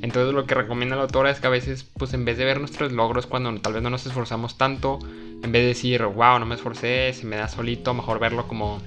Entonces 0.00 0.32
lo 0.32 0.46
que 0.46 0.54
recomienda 0.54 0.94
la 0.94 1.02
autora 1.02 1.30
es 1.30 1.40
que 1.40 1.48
a 1.48 1.50
veces, 1.50 1.82
pues 1.82 2.14
en 2.14 2.24
vez 2.24 2.38
de 2.38 2.44
ver 2.44 2.60
nuestros 2.60 2.92
logros 2.92 3.26
cuando 3.26 3.52
tal 3.60 3.72
vez 3.72 3.82
no 3.82 3.90
nos 3.90 4.06
esforzamos 4.06 4.56
tanto, 4.56 5.00
en 5.42 5.50
vez 5.50 5.62
de 5.62 5.68
decir, 5.68 6.04
wow, 6.04 6.38
no 6.38 6.46
me 6.46 6.54
esforcé, 6.54 7.12
se 7.12 7.26
me 7.26 7.36
da 7.36 7.48
solito, 7.48 7.94
mejor 7.94 8.20
verlo 8.20 8.46
como 8.46 8.80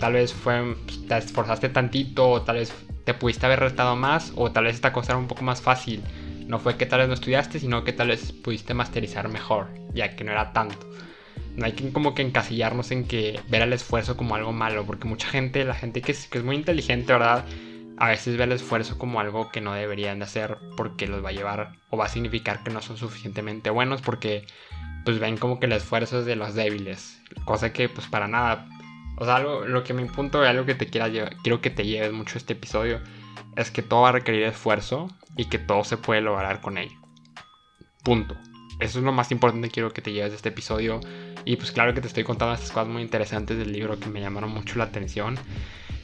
tal 0.00 0.14
vez 0.14 0.32
fue, 0.32 0.74
pues, 0.84 1.06
te 1.06 1.16
esforzaste 1.16 1.68
tantito, 1.68 2.28
o 2.28 2.42
tal 2.42 2.56
vez 2.56 2.72
te 3.04 3.14
pudiste 3.14 3.46
haber 3.46 3.60
restado 3.60 3.94
más, 3.94 4.32
o 4.34 4.50
tal 4.50 4.64
vez 4.64 4.74
esta 4.74 4.92
cosa 4.92 5.12
era 5.12 5.18
un 5.18 5.28
poco 5.28 5.44
más 5.44 5.62
fácil. 5.62 6.02
No 6.48 6.58
fue 6.58 6.76
que 6.76 6.86
tal 6.86 6.98
vez 6.98 7.08
no 7.08 7.14
estudiaste, 7.14 7.60
sino 7.60 7.84
que 7.84 7.92
tal 7.92 8.08
vez 8.08 8.32
pudiste 8.32 8.74
masterizar 8.74 9.28
mejor, 9.28 9.68
ya 9.94 10.16
que 10.16 10.24
no 10.24 10.32
era 10.32 10.52
tanto 10.52 10.88
no 11.58 11.66
hay 11.66 11.72
que 11.72 11.92
como 11.92 12.14
que 12.14 12.22
encasillarnos 12.22 12.92
en 12.92 13.06
que 13.06 13.40
ver 13.48 13.62
el 13.62 13.72
esfuerzo 13.72 14.16
como 14.16 14.36
algo 14.36 14.52
malo, 14.52 14.86
porque 14.86 15.08
mucha 15.08 15.28
gente, 15.28 15.64
la 15.64 15.74
gente 15.74 16.00
que 16.00 16.12
es, 16.12 16.28
que 16.28 16.38
es 16.38 16.44
muy 16.44 16.54
inteligente, 16.54 17.12
¿verdad? 17.12 17.44
A 17.96 18.08
veces 18.08 18.36
ve 18.36 18.44
el 18.44 18.52
esfuerzo 18.52 18.96
como 18.96 19.18
algo 19.18 19.50
que 19.50 19.60
no 19.60 19.74
deberían 19.74 20.20
de 20.20 20.24
hacer 20.24 20.56
porque 20.76 21.08
los 21.08 21.22
va 21.24 21.30
a 21.30 21.32
llevar 21.32 21.72
o 21.90 21.96
va 21.96 22.04
a 22.04 22.08
significar 22.08 22.62
que 22.62 22.70
no 22.70 22.80
son 22.80 22.96
suficientemente 22.96 23.70
buenos 23.70 24.02
porque 24.02 24.46
pues 25.04 25.18
ven 25.18 25.36
como 25.36 25.58
que 25.58 25.66
el 25.66 25.72
esfuerzo 25.72 26.20
es 26.20 26.26
de 26.26 26.36
los 26.36 26.54
débiles, 26.54 27.20
cosa 27.44 27.72
que 27.72 27.88
pues 27.88 28.06
para 28.06 28.28
nada. 28.28 28.68
O 29.16 29.24
sea, 29.24 29.36
algo, 29.36 29.64
lo 29.64 29.82
que 29.82 29.94
me 29.94 30.06
punto 30.06 30.42
algo 30.42 30.64
que 30.64 30.76
te 30.76 30.86
quiera 30.86 31.08
llevar, 31.08 31.36
quiero 31.42 31.60
que 31.60 31.70
te 31.70 31.84
lleves 31.84 32.12
mucho 32.12 32.38
este 32.38 32.52
episodio, 32.52 33.00
es 33.56 33.70
que 33.70 33.82
todo 33.82 34.02
va 34.02 34.10
a 34.10 34.12
requerir 34.12 34.44
esfuerzo 34.44 35.08
y 35.36 35.46
que 35.46 35.58
todo 35.58 35.84
se 35.84 35.96
puede 35.96 36.20
lograr 36.20 36.60
con 36.60 36.78
ello. 36.78 36.96
Punto. 38.02 38.36
Eso 38.80 38.98
es 38.98 39.04
lo 39.04 39.12
más 39.12 39.32
importante 39.32 39.68
que 39.68 39.74
quiero 39.74 39.92
que 39.92 40.02
te 40.02 40.12
lleves 40.12 40.30
de 40.30 40.36
este 40.36 40.50
episodio 40.50 41.00
Y 41.44 41.56
pues 41.56 41.72
claro 41.72 41.94
que 41.94 42.00
te 42.00 42.06
estoy 42.06 42.22
contando 42.22 42.54
estas 42.54 42.70
cosas 42.70 42.86
muy 42.86 43.02
interesantes 43.02 43.58
del 43.58 43.72
libro 43.72 43.98
que 43.98 44.08
me 44.08 44.20
llamaron 44.20 44.50
mucho 44.50 44.78
la 44.78 44.84
atención. 44.84 45.36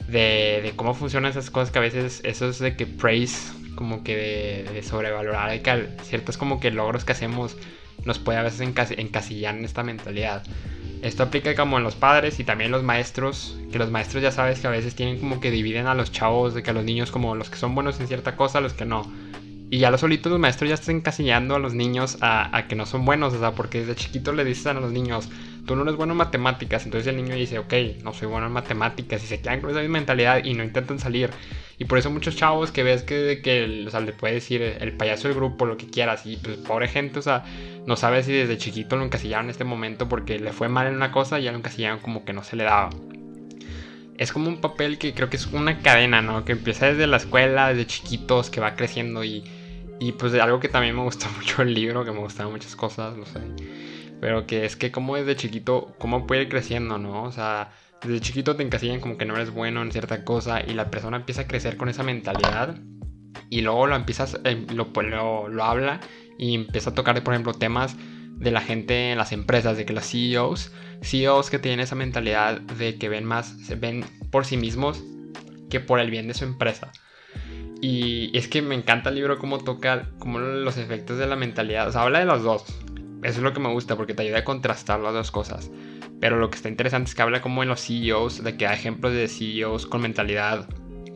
De, 0.07 0.59
de 0.61 0.73
cómo 0.75 0.93
funcionan 0.93 1.31
esas 1.31 1.49
cosas 1.49 1.71
que 1.71 1.79
a 1.79 1.81
veces, 1.81 2.21
eso 2.23 2.49
es 2.49 2.59
de 2.59 2.75
que 2.75 2.85
praise, 2.85 3.53
como 3.75 4.03
que 4.03 4.65
de, 4.71 4.83
sobrevalorar, 4.83 5.51
de 5.51 5.61
que 5.61 5.89
ciertos 6.03 6.37
como 6.37 6.59
que 6.59 6.71
logros 6.71 7.05
que 7.05 7.11
hacemos 7.11 7.57
nos 8.03 8.19
puede 8.19 8.39
a 8.39 8.43
veces 8.43 8.61
encasillar 8.61 9.55
en 9.55 9.65
esta 9.65 9.83
mentalidad. 9.83 10.43
Esto 11.05 11.21
aplica 11.21 11.53
como 11.53 11.77
en 11.77 11.83
los 11.83 11.93
padres 11.93 12.39
y 12.39 12.43
también 12.43 12.71
los 12.71 12.81
maestros, 12.81 13.55
que 13.71 13.77
los 13.77 13.91
maestros 13.91 14.23
ya 14.23 14.31
sabes 14.31 14.59
que 14.59 14.65
a 14.65 14.71
veces 14.71 14.95
tienen 14.95 15.19
como 15.19 15.39
que 15.39 15.51
dividen 15.51 15.85
a 15.85 15.93
los 15.93 16.11
chavos, 16.11 16.55
de 16.55 16.63
que 16.63 16.71
a 16.71 16.73
los 16.73 16.83
niños 16.83 17.11
como 17.11 17.35
los 17.35 17.51
que 17.51 17.57
son 17.57 17.75
buenos 17.75 17.99
en 17.99 18.07
cierta 18.07 18.35
cosa, 18.35 18.59
los 18.59 18.73
que 18.73 18.85
no. 18.85 19.05
Y 19.69 19.77
ya 19.77 19.91
los 19.91 20.01
solitos 20.01 20.31
los 20.31 20.41
maestros 20.41 20.67
ya 20.67 20.73
están 20.73 20.95
encasillando 20.95 21.53
a 21.53 21.59
los 21.59 21.75
niños 21.75 22.17
a, 22.21 22.65
que 22.67 22.75
no 22.75 22.87
son 22.87 23.05
buenos, 23.05 23.35
o 23.35 23.39
sea, 23.39 23.51
porque 23.51 23.81
desde 23.81 23.93
chiquito 23.93 24.33
le 24.33 24.43
dicen 24.43 24.77
a 24.77 24.79
los 24.79 24.91
niños, 24.91 25.29
tú 25.67 25.75
no 25.75 25.83
eres 25.83 25.95
bueno 25.95 26.13
en 26.13 26.17
matemáticas, 26.17 26.85
entonces 26.85 27.05
el 27.05 27.17
niño 27.17 27.35
dice, 27.35 27.59
ok, 27.59 27.73
no 28.03 28.11
soy 28.11 28.27
bueno 28.27 28.47
en 28.47 28.53
matemáticas, 28.53 29.23
y 29.23 29.27
se 29.27 29.39
quedan 29.39 29.61
con 29.61 29.69
esa 29.69 29.81
misma 29.81 29.99
mentalidad 29.99 30.43
y 30.43 30.55
no 30.55 30.63
intentan 30.63 30.97
salir. 30.97 31.29
Y 31.77 31.85
por 31.85 31.97
eso 31.97 32.09
muchos 32.09 32.35
chavos 32.35 32.71
que 32.71 32.83
ves 32.83 33.03
que, 33.03 33.41
que 33.43 33.85
o 33.85 33.89
sea, 33.89 33.99
le 33.99 34.13
puede 34.13 34.35
decir 34.35 34.61
el 34.61 34.93
payaso 34.93 35.27
del 35.27 35.35
grupo, 35.35 35.65
lo 35.65 35.77
que 35.77 35.87
quieras, 35.87 36.25
y 36.25 36.37
pues 36.37 36.57
pobre 36.57 36.87
gente, 36.87 37.19
o 37.19 37.21
sea, 37.21 37.43
no 37.85 37.97
sabe 37.97 38.23
si 38.23 38.31
desde 38.31 38.57
chiquito 38.57 38.95
lo 38.95 39.03
encasillaron 39.03 39.47
en 39.47 39.51
este 39.51 39.65
momento 39.65 40.07
porque 40.07 40.39
le 40.39 40.53
fue 40.53 40.69
mal 40.69 40.87
en 40.87 40.95
una 40.95 41.11
cosa 41.11 41.39
y 41.39 41.43
ya 41.43 41.51
lo 41.51 41.57
encasillaron 41.57 41.99
como 41.99 42.23
que 42.23 42.33
no 42.33 42.43
se 42.43 42.55
le 42.55 42.63
daba. 42.63 42.89
Es 44.17 44.31
como 44.31 44.47
un 44.47 44.61
papel 44.61 44.97
que 44.97 45.13
creo 45.13 45.29
que 45.29 45.35
es 45.35 45.47
una 45.47 45.79
cadena, 45.79 46.21
¿no? 46.21 46.45
Que 46.45 46.53
empieza 46.53 46.85
desde 46.85 47.05
la 47.07 47.17
escuela, 47.17 47.67
desde 47.69 47.85
chiquitos, 47.85 48.49
que 48.49 48.61
va 48.61 48.77
creciendo 48.77 49.25
y, 49.25 49.43
y 49.99 50.13
pues 50.13 50.33
algo 50.35 50.61
que 50.61 50.69
también 50.69 50.95
me 50.95 51.01
gustó 51.01 51.27
mucho 51.37 51.61
el 51.61 51.73
libro, 51.73 52.05
que 52.05 52.11
me 52.11 52.19
gustaban 52.19 52.53
muchas 52.53 52.75
cosas, 52.77 53.17
no 53.17 53.25
sé. 53.25 53.41
Pero 54.25 54.47
que 54.47 54.65
es 54.65 54.75
que 54.75 54.91
como 54.91 55.15
desde 55.17 55.35
chiquito, 55.35 55.93
cómo 55.99 56.25
puede 56.25 56.41
ir 56.41 56.49
creciendo, 56.49 56.97
¿no? 56.97 57.25
O 57.25 57.31
sea, 57.31 57.69
desde 58.01 58.21
chiquito 58.21 58.55
te 58.55 58.63
encasillan 58.63 58.99
como 58.99 59.19
que 59.19 59.25
no 59.25 59.35
eres 59.35 59.51
bueno 59.51 59.83
en 59.83 59.91
cierta 59.91 60.23
cosa 60.23 60.61
y 60.61 60.73
la 60.73 60.89
persona 60.89 61.17
empieza 61.17 61.41
a 61.41 61.47
crecer 61.47 61.77
con 61.77 61.89
esa 61.89 62.01
mentalidad 62.01 62.75
y 63.51 63.61
luego 63.61 63.85
lo 63.85 63.95
empiezas, 63.95 64.41
eh, 64.43 64.65
lo, 64.73 64.89
lo, 65.03 65.47
lo 65.47 65.63
habla 65.63 65.99
y 66.39 66.55
empieza 66.55 66.89
a 66.89 66.95
tocar, 66.95 67.21
por 67.23 67.35
ejemplo, 67.35 67.53
temas 67.53 67.97
de 67.99 68.49
la 68.49 68.61
gente 68.61 69.11
en 69.11 69.19
las 69.19 69.31
empresas, 69.31 69.77
de 69.77 69.85
que 69.85 69.93
los 69.93 70.09
CEOs, 70.09 70.71
CEOs 71.03 71.51
que 71.51 71.59
tienen 71.59 71.81
esa 71.81 71.93
mentalidad 71.93 72.59
de 72.61 72.97
que 72.97 73.09
ven 73.09 73.25
más, 73.25 73.55
se 73.63 73.75
ven 73.75 74.03
por 74.31 74.45
sí 74.45 74.57
mismos 74.57 75.03
que 75.69 75.79
por 75.81 75.99
el 75.99 76.09
bien 76.09 76.27
de 76.27 76.33
su 76.33 76.45
empresa. 76.45 76.91
Y 77.79 78.35
es 78.35 78.47
que 78.47 78.63
me 78.63 78.73
encanta 78.73 79.09
el 79.09 79.17
libro 79.17 79.37
cómo 79.37 79.59
toca 79.59 80.09
como 80.17 80.39
los 80.39 80.77
efectos 80.77 81.19
de 81.19 81.27
la 81.27 81.35
mentalidad, 81.35 81.89
o 81.89 81.91
sea, 81.91 82.01
habla 82.01 82.17
de 82.17 82.25
los 82.25 82.41
dos. 82.41 82.65
Eso 83.25 83.39
es 83.39 83.43
lo 83.43 83.53
que 83.53 83.59
me 83.59 83.69
gusta 83.69 83.95
porque 83.95 84.13
te 84.13 84.21
ayuda 84.21 84.39
a 84.39 84.43
contrastar 84.43 84.99
las 84.99 85.11
dos 85.11 85.31
cosas. 85.31 85.71
Pero 86.19 86.37
lo 86.37 86.51
que 86.51 86.57
está 86.57 86.69
interesante 86.69 87.09
es 87.09 87.15
que 87.15 87.23
habla 87.23 87.41
como 87.41 87.63
en 87.63 87.69
los 87.69 87.81
CEOs, 87.81 88.43
de 88.43 88.55
que 88.55 88.67
hay 88.67 88.75
ejemplos 88.75 89.13
de 89.13 89.27
CEOs 89.27 89.87
con 89.87 90.03
mentalidad 90.03 90.69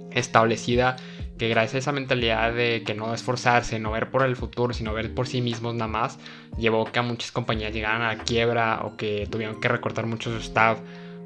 establecida, 0.10 0.96
que 1.38 1.50
gracias 1.50 1.76
a 1.76 1.78
esa 1.78 1.92
mentalidad 1.92 2.52
de 2.52 2.82
que 2.84 2.96
no 2.96 3.14
esforzarse, 3.14 3.78
no 3.78 3.92
ver 3.92 4.10
por 4.10 4.24
el 4.24 4.36
futuro, 4.36 4.74
sino 4.74 4.92
ver 4.92 5.14
por 5.14 5.28
sí 5.28 5.40
mismos 5.42 5.76
nada 5.76 5.88
más, 5.88 6.18
llevó 6.58 6.84
que 6.86 6.98
a 6.98 7.04
muchas 7.04 7.32
compañías 7.32 7.74
llegaran 7.74 8.02
a 8.02 8.16
la 8.16 8.24
quiebra 8.24 8.82
o 8.86 8.98
que 8.98 9.28
tuvieron 9.30 9.62
que 9.62 9.68
recortar 9.68 10.08
mucho 10.08 10.32
su 10.32 10.38
staff, 10.38 10.80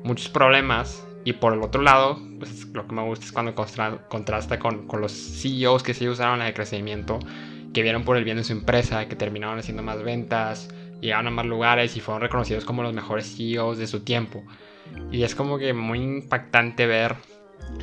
muchos 0.04 0.28
problemas. 0.28 1.08
Y 1.24 1.32
por 1.32 1.54
el 1.54 1.62
otro 1.62 1.82
lado, 1.82 2.20
pues 2.40 2.66
lo 2.74 2.86
que 2.86 2.94
me 2.94 3.04
gusta 3.04 3.26
es 3.26 3.32
cuando 3.32 3.56
contrasta 3.56 4.60
con, 4.60 4.86
con 4.86 5.00
los 5.00 5.14
CEOs 5.14 5.82
que 5.82 5.94
sí 5.94 6.10
usaron 6.10 6.40
la 6.40 6.46
de 6.46 6.54
crecimiento, 6.54 7.20
que 7.74 7.82
vieron 7.82 8.04
por 8.04 8.18
el 8.18 8.24
bien 8.24 8.38
de 8.38 8.44
su 8.44 8.54
empresa, 8.54 9.08
que 9.08 9.16
terminaron 9.16 9.60
haciendo 9.60 9.84
más 9.84 10.02
ventas, 10.04 10.70
llegaron 11.02 11.28
a 11.28 11.32
más 11.32 11.46
lugares 11.46 11.98
y 11.98 12.00
fueron 12.00 12.22
reconocidos 12.22 12.66
como 12.66 12.84
los 12.84 12.94
mejores 12.94 13.36
CEOs 13.36 13.78
de 13.78 13.88
su 13.88 14.02
tiempo. 14.02 14.44
Y 15.12 15.24
es 15.24 15.36
como 15.36 15.58
que 15.58 15.74
muy 15.74 16.00
impactante 16.00 16.86
ver 16.86 17.16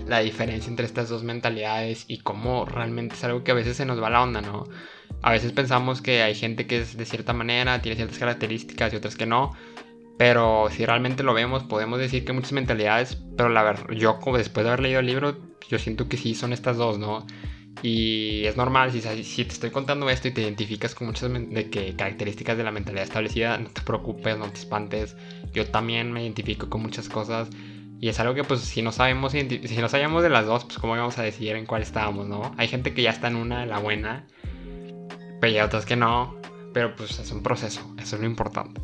la 0.07 0.21
diferencia 0.21 0.71
entre 0.71 0.87
estas 0.87 1.09
dos 1.09 1.23
mentalidades 1.23 2.05
y 2.09 2.19
cómo 2.19 2.65
realmente 2.65 3.15
es 3.15 3.25
algo 3.25 3.45
que 3.45 3.51
a 3.51 3.55
veces 3.55 3.77
se 3.77 3.87
nos 3.87 4.03
va 4.03 4.11
la 4.11 4.23
onda, 4.23 4.41
¿no? 4.41 4.65
A 5.23 5.33
veces 5.33 5.53
pensamos 5.53 6.01
que 6.01 6.23
hay 6.23 6.35
gente 6.35 6.67
que 6.67 6.81
es 6.81 6.97
de 6.97 7.05
cierta 7.05 7.33
manera, 7.33 7.83
tiene 7.83 7.97
ciertas 7.97 8.19
características 8.19 8.93
y 8.93 8.97
otras 8.97 9.17
que 9.17 9.27
no, 9.27 9.53
pero 10.17 10.69
si 10.71 10.85
realmente 10.85 11.23
lo 11.23 11.35
vemos, 11.35 11.65
podemos 11.65 11.99
decir 11.99 12.25
que 12.25 12.33
muchas 12.33 12.53
mentalidades, 12.53 13.19
pero 13.37 13.49
la 13.49 13.63
verdad, 13.63 13.91
yo 13.91 14.19
como 14.21 14.39
después 14.39 14.65
de 14.65 14.71
haber 14.71 14.81
leído 14.81 15.01
el 15.01 15.07
libro, 15.07 15.37
yo 15.69 15.79
siento 15.79 16.09
que 16.09 16.17
sí 16.17 16.35
son 16.35 16.53
estas 16.53 16.77
dos, 16.77 16.99
¿no? 16.99 17.27
Y 17.83 18.45
es 18.45 18.57
normal, 18.57 18.93
si, 18.93 19.01
si 19.01 19.45
te 19.45 19.53
estoy 19.53 19.71
contando 19.71 20.11
esto 20.11 20.29
y 20.29 20.33
te 20.33 20.43
identificas 20.43 20.95
con 20.95 21.07
muchas 21.07 21.33
de 21.33 21.71
que 21.71 21.97
características 21.97 22.59
de 22.59 22.65
la 22.65 22.71
mentalidad 22.71 23.05
establecida, 23.05 23.57
no 23.57 23.71
te 23.71 23.81
preocupes, 23.81 24.37
no 24.37 24.51
te 24.51 24.59
espantes. 24.59 25.17
Yo 25.53 25.67
también 25.67 26.13
me 26.13 26.23
identifico 26.23 26.69
con 26.69 26.83
muchas 26.83 27.09
cosas 27.09 27.49
y 28.01 28.09
es 28.09 28.19
algo 28.19 28.35
que 28.35 28.45
pues 28.45 28.61
si 28.61 28.81
no 28.83 28.93
sabemos, 28.93 29.33
si 29.33 29.77
no 29.79 29.89
sabíamos 29.89 30.23
de 30.23 30.31
las 30.31 30.47
dos, 30.47 30.65
pues 30.65 30.79
cómo 30.79 30.95
vamos 30.95 31.19
a 31.19 31.23
decidir 31.23 31.57
en 31.57 31.67
cuál 31.67 31.83
estábamos, 31.83 32.27
¿no? 32.29 32.55
Hay 32.57 32.69
gente 32.69 32.95
que 32.95 33.03
ya 33.03 33.11
está 33.11 33.29
en 33.29 33.37
una, 33.37 33.67
la 33.67 33.79
buena, 33.79 34.27
pero 35.41 35.53
hay 35.53 35.61
otras 35.61 35.85
que 35.85 35.97
no. 35.97 36.39
Pero 36.73 36.95
pues 36.95 37.19
es 37.19 37.33
un 37.33 37.43
proceso, 37.43 37.95
eso 37.99 38.17
es 38.17 38.23
lo 38.23 38.27
importante. 38.27 38.81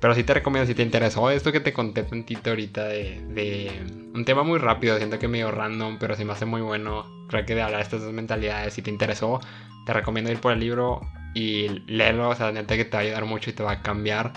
Pero 0.00 0.14
sí 0.14 0.22
te 0.22 0.34
recomiendo 0.34 0.66
si 0.66 0.74
te 0.74 0.82
interesó 0.82 1.30
esto 1.30 1.50
que 1.50 1.60
te 1.60 1.72
conté 1.72 2.04
tantito 2.04 2.50
ahorita 2.50 2.84
de, 2.84 3.20
de 3.28 3.70
un 4.14 4.24
tema 4.24 4.42
muy 4.44 4.58
rápido, 4.58 4.96
siento 4.96 5.18
que 5.18 5.26
medio 5.26 5.50
random, 5.50 5.98
pero 5.98 6.14
se 6.14 6.24
me 6.24 6.32
hace 6.32 6.44
muy 6.44 6.60
bueno. 6.60 7.04
Creo 7.28 7.44
que 7.44 7.54
de 7.54 7.62
hablar 7.62 7.78
de 7.78 7.84
estas 7.84 8.02
dos 8.02 8.12
mentalidades, 8.12 8.74
si 8.74 8.82
te 8.82 8.90
interesó, 8.90 9.40
te 9.86 9.92
recomiendo 9.92 10.30
ir 10.30 10.38
por 10.38 10.52
el 10.52 10.60
libro 10.60 11.00
y 11.34 11.68
leerlo, 11.86 12.28
o 12.28 12.34
sea, 12.34 12.52
neta 12.52 12.76
que 12.76 12.84
te 12.84 12.96
va 12.96 12.98
a 12.98 13.02
ayudar 13.02 13.24
mucho 13.24 13.50
y 13.50 13.52
te 13.52 13.62
va 13.62 13.72
a 13.72 13.82
cambiar 13.82 14.32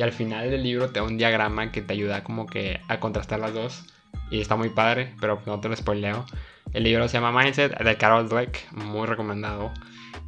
y 0.00 0.02
al 0.02 0.12
final 0.12 0.50
del 0.50 0.62
libro 0.62 0.88
te 0.88 1.00
da 1.00 1.04
un 1.04 1.18
diagrama 1.18 1.70
que 1.72 1.82
te 1.82 1.92
ayuda 1.92 2.24
como 2.24 2.46
que 2.46 2.80
a 2.88 3.00
contrastar 3.00 3.38
las 3.38 3.52
dos. 3.52 3.84
Y 4.30 4.40
está 4.40 4.56
muy 4.56 4.68
padre, 4.68 5.14
pero 5.20 5.40
no 5.46 5.60
te 5.60 5.68
lo 5.68 5.76
spoileo. 5.76 6.24
El 6.72 6.84
libro 6.84 7.08
se 7.08 7.18
llama 7.18 7.32
Mindset 7.32 7.76
de 7.78 7.96
Carol 7.96 8.28
Dweck, 8.28 8.70
muy 8.72 9.06
recomendado. 9.06 9.72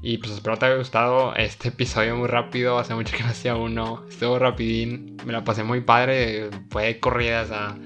Y 0.03 0.19
pues 0.19 0.33
espero 0.33 0.57
te 0.57 0.67
haya 0.67 0.77
gustado 0.77 1.35
este 1.37 1.69
episodio 1.69 2.17
muy 2.17 2.29
rápido, 2.29 2.79
hace 2.79 2.95
mucho 2.95 3.17
que 3.17 3.23
no 3.23 3.31
hacía 3.31 3.55
uno. 3.55 4.05
Estuvo 4.09 4.39
rapidín, 4.39 5.17
me 5.25 5.33
la 5.33 5.45
pasé 5.45 5.63
muy 5.63 5.81
padre, 5.81 6.51
fue 6.71 6.87
de 6.87 7.01
corridas 7.01 7.51
a... 7.51 7.77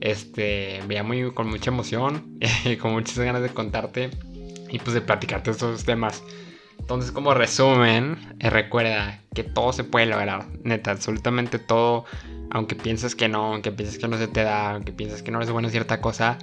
Este, 0.00 0.82
veía 0.86 1.02
muy, 1.02 1.32
con 1.32 1.48
mucha 1.48 1.70
emoción 1.70 2.38
con 2.82 2.92
muchas 2.92 3.18
ganas 3.18 3.40
de 3.40 3.48
contarte 3.48 4.10
y 4.68 4.78
pues 4.78 4.92
de 4.92 5.00
platicarte 5.00 5.50
estos 5.50 5.84
temas. 5.84 6.22
Entonces, 6.78 7.12
como 7.12 7.32
resumen, 7.32 8.18
eh, 8.40 8.50
recuerda 8.50 9.20
que 9.34 9.42
todo 9.42 9.72
se 9.72 9.84
puede 9.84 10.06
lograr. 10.06 10.46
Neta, 10.62 10.90
absolutamente 10.90 11.58
todo. 11.58 12.04
Aunque 12.50 12.74
pienses 12.74 13.14
que 13.14 13.28
no, 13.28 13.52
aunque 13.54 13.72
pienses 13.72 13.98
que 13.98 14.06
no 14.06 14.18
se 14.18 14.28
te 14.28 14.42
da, 14.42 14.72
aunque 14.72 14.92
pienses 14.92 15.22
que 15.22 15.30
no 15.30 15.38
eres 15.38 15.50
bueno 15.50 15.68
en 15.68 15.72
cierta 15.72 16.00
cosa, 16.00 16.38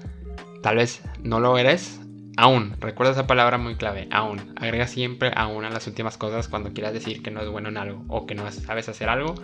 tal 0.64 0.78
vez 0.78 1.02
no 1.24 1.40
lo 1.40 1.58
eres. 1.58 2.00
Aún, 2.38 2.76
recuerda 2.80 3.12
esa 3.12 3.28
palabra 3.28 3.58
muy 3.58 3.76
clave, 3.76 4.08
aún. 4.12 4.54
Agrega 4.56 4.88
siempre 4.88 5.32
aún 5.36 5.64
a 5.64 5.70
las 5.70 5.86
últimas 5.88 6.18
cosas 6.18 6.48
cuando 6.48 6.74
quieras 6.74 6.94
decir 6.94 7.22
que 7.22 7.30
no 7.30 7.42
es 7.42 7.50
bueno 7.50 7.70
en 7.70 7.78
algo 7.78 8.04
o 8.08 8.26
que 8.26 8.36
no 8.36 8.50
sabes 8.52 8.90
hacer 8.90 9.10
algo. 9.10 9.36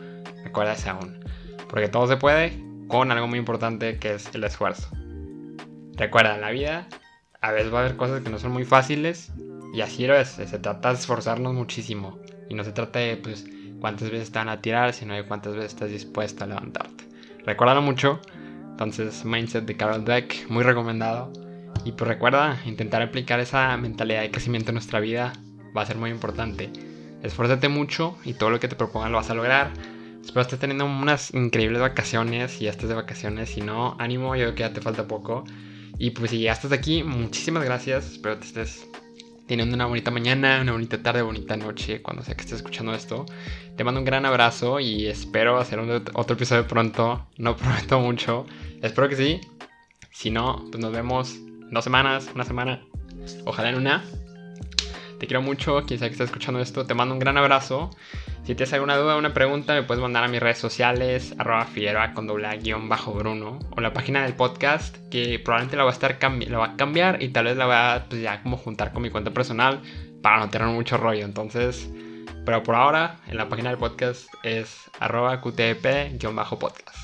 Recuerda 0.43 0.73
ese 0.73 0.89
aún. 0.89 1.23
Porque 1.69 1.89
todo 1.89 2.07
se 2.07 2.17
puede 2.17 2.59
con 2.87 3.11
algo 3.11 3.27
muy 3.27 3.37
importante 3.37 3.99
que 3.99 4.15
es 4.15 4.33
el 4.33 4.43
esfuerzo. 4.43 4.89
Recuerda, 5.95 6.35
en 6.35 6.41
la 6.41 6.49
vida 6.49 6.87
a 7.41 7.51
veces 7.51 7.71
va 7.71 7.79
a 7.79 7.81
haber 7.81 7.97
cosas 7.97 8.23
que 8.23 8.29
no 8.29 8.39
son 8.39 8.51
muy 8.51 8.65
fáciles 8.65 9.31
y 9.77 9.81
así 9.81 10.07
lo 10.07 10.15
es, 10.15 10.29
se 10.29 10.57
trata 10.57 10.89
de 10.89 10.95
esforzarnos 10.95 11.53
muchísimo. 11.53 12.17
Y 12.49 12.55
no 12.55 12.63
se 12.63 12.71
trata 12.71 12.97
de 12.97 13.15
pues 13.15 13.45
cuántas 13.79 14.09
veces 14.09 14.31
te 14.31 14.39
van 14.39 14.49
a 14.49 14.59
tirar, 14.59 14.91
sino 14.91 15.13
de 15.13 15.23
cuántas 15.23 15.53
veces 15.53 15.73
estás 15.73 15.91
dispuesto 15.91 16.43
a 16.43 16.47
levantarte. 16.47 17.07
Recuérdalo 17.45 17.83
mucho. 17.83 18.19
Entonces, 18.71 19.23
Mindset 19.23 19.65
de 19.65 19.77
Carol 19.77 20.03
Dweck, 20.03 20.49
muy 20.49 20.63
recomendado. 20.63 21.31
Y 21.85 21.91
pues 21.91 22.07
recuerda, 22.07 22.59
intentar 22.65 23.03
aplicar 23.03 23.39
esa 23.39 23.77
mentalidad 23.77 24.21
de 24.21 24.31
crecimiento 24.31 24.71
en 24.71 24.75
nuestra 24.75 24.99
vida 24.99 25.33
va 25.77 25.83
a 25.83 25.85
ser 25.85 25.97
muy 25.97 26.09
importante. 26.09 26.71
Esfuérzate 27.21 27.69
mucho 27.69 28.17
y 28.25 28.33
todo 28.33 28.49
lo 28.49 28.59
que 28.59 28.67
te 28.67 28.75
propongan 28.75 29.11
lo 29.11 29.19
vas 29.19 29.29
a 29.29 29.35
lograr. 29.35 29.73
Espero 30.25 30.41
estés 30.41 30.57
teniendo 30.57 30.85
unas 30.85 31.31
increíbles 31.35 31.81
vacaciones 31.81 32.59
y 32.59 32.65
ya 32.65 32.71
de 32.71 32.93
vacaciones. 32.95 33.49
Si 33.49 33.61
no, 33.61 33.95
ánimo, 33.99 34.35
yo 34.35 34.45
creo 34.45 34.55
que 34.55 34.63
ya 34.63 34.73
te 34.73 34.81
falta 34.81 35.07
poco. 35.07 35.43
Y 35.99 36.09
pues 36.09 36.31
si 36.31 36.41
ya 36.41 36.53
estás 36.53 36.71
aquí, 36.71 37.03
muchísimas 37.03 37.63
gracias. 37.63 38.13
Espero 38.13 38.39
te 38.39 38.47
estés 38.47 38.87
teniendo 39.47 39.75
una 39.75 39.85
bonita 39.85 40.11
mañana, 40.11 40.59
una 40.61 40.73
bonita 40.73 41.01
tarde, 41.01 41.21
bonita 41.21 41.55
noche, 41.55 42.01
cuando 42.01 42.21
sea 42.21 42.35
que 42.35 42.41
estés 42.41 42.57
escuchando 42.57 42.93
esto. 42.93 43.25
Te 43.75 43.83
mando 43.83 43.99
un 43.99 44.05
gran 44.05 44.25
abrazo 44.25 44.79
y 44.79 45.07
espero 45.07 45.57
hacer 45.57 45.79
otro 45.79 46.35
episodio 46.35 46.67
pronto. 46.67 47.25
No 47.37 47.55
prometo 47.57 47.99
mucho. 47.99 48.45
Espero 48.81 49.07
que 49.09 49.15
sí. 49.15 49.41
Si 50.11 50.29
no, 50.29 50.65
pues 50.69 50.79
nos 50.79 50.91
vemos 50.91 51.37
dos 51.71 51.83
semanas, 51.83 52.29
una 52.35 52.43
semana. 52.43 52.83
Ojalá 53.45 53.69
en 53.69 53.75
una. 53.75 54.03
Te 55.19 55.25
quiero 55.25 55.41
mucho, 55.41 55.83
quien 55.85 55.99
sea 55.99 56.09
que 56.09 56.13
esté 56.13 56.25
escuchando 56.25 56.59
esto. 56.59 56.85
Te 56.85 56.93
mando 56.93 57.13
un 57.13 57.19
gran 57.19 57.37
abrazo. 57.37 57.89
Si 58.47 58.55
tienes 58.55 58.71
alguna 58.71 58.95
duda 58.95 59.17
o 59.17 59.19
una 59.19 59.33
pregunta, 59.33 59.73
me 59.73 59.83
puedes 59.83 60.01
mandar 60.01 60.23
a 60.23 60.29
mis 60.29 60.39
redes 60.39 60.57
sociales, 60.57 61.35
arroba 61.37 61.65
Figueroa 61.65 62.13
con 62.13 62.27
doble 62.27 62.47
guion 62.59 62.87
bajo 62.87 63.11
Bruno, 63.11 63.59
o 63.71 63.81
la 63.81 63.91
página 63.91 64.23
del 64.23 64.35
podcast, 64.35 64.95
que 65.11 65.37
probablemente 65.37 65.75
la 65.75 65.83
va 65.83 65.89
a 65.89 65.93
estar 65.93 66.17
la 66.21 66.57
va 66.57 66.65
a 66.67 66.75
cambiar 66.77 67.21
y 67.21 67.27
tal 67.27 67.43
vez 67.43 67.57
la 67.57 67.65
voy 67.65 67.75
a 67.75 68.05
pues, 68.07 68.21
ya 68.21 68.41
como 68.41 68.55
juntar 68.55 68.93
con 68.93 69.03
mi 69.03 69.09
cuenta 69.09 69.31
personal 69.31 69.81
para 70.23 70.39
no 70.39 70.49
tener 70.49 70.69
mucho 70.69 70.95
rollo. 70.95 71.25
Entonces, 71.25 71.89
Pero 72.45 72.63
por 72.63 72.75
ahora, 72.75 73.17
en 73.27 73.35
la 73.35 73.49
página 73.49 73.69
del 73.69 73.79
podcast 73.79 74.29
es 74.43 74.79
arroba 74.97 75.41
qtp-podcast. 75.41 76.95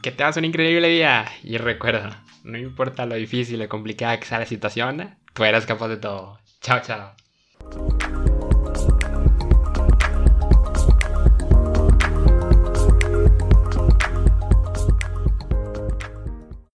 Que 0.00 0.12
te 0.12 0.22
hagas 0.22 0.38
un 0.38 0.46
increíble 0.46 0.88
día 0.88 1.26
y 1.42 1.58
recuerda, 1.58 2.24
no 2.42 2.56
importa 2.56 3.04
lo 3.04 3.16
difícil 3.16 3.60
o 3.60 3.68
complicada 3.68 4.18
que 4.18 4.24
sea 4.24 4.38
la 4.38 4.46
situación, 4.46 5.14
tú 5.34 5.44
eres 5.44 5.66
capaz 5.66 5.88
de 5.88 5.98
todo. 5.98 6.38
Chao, 6.62 6.80
chao. 6.80 7.12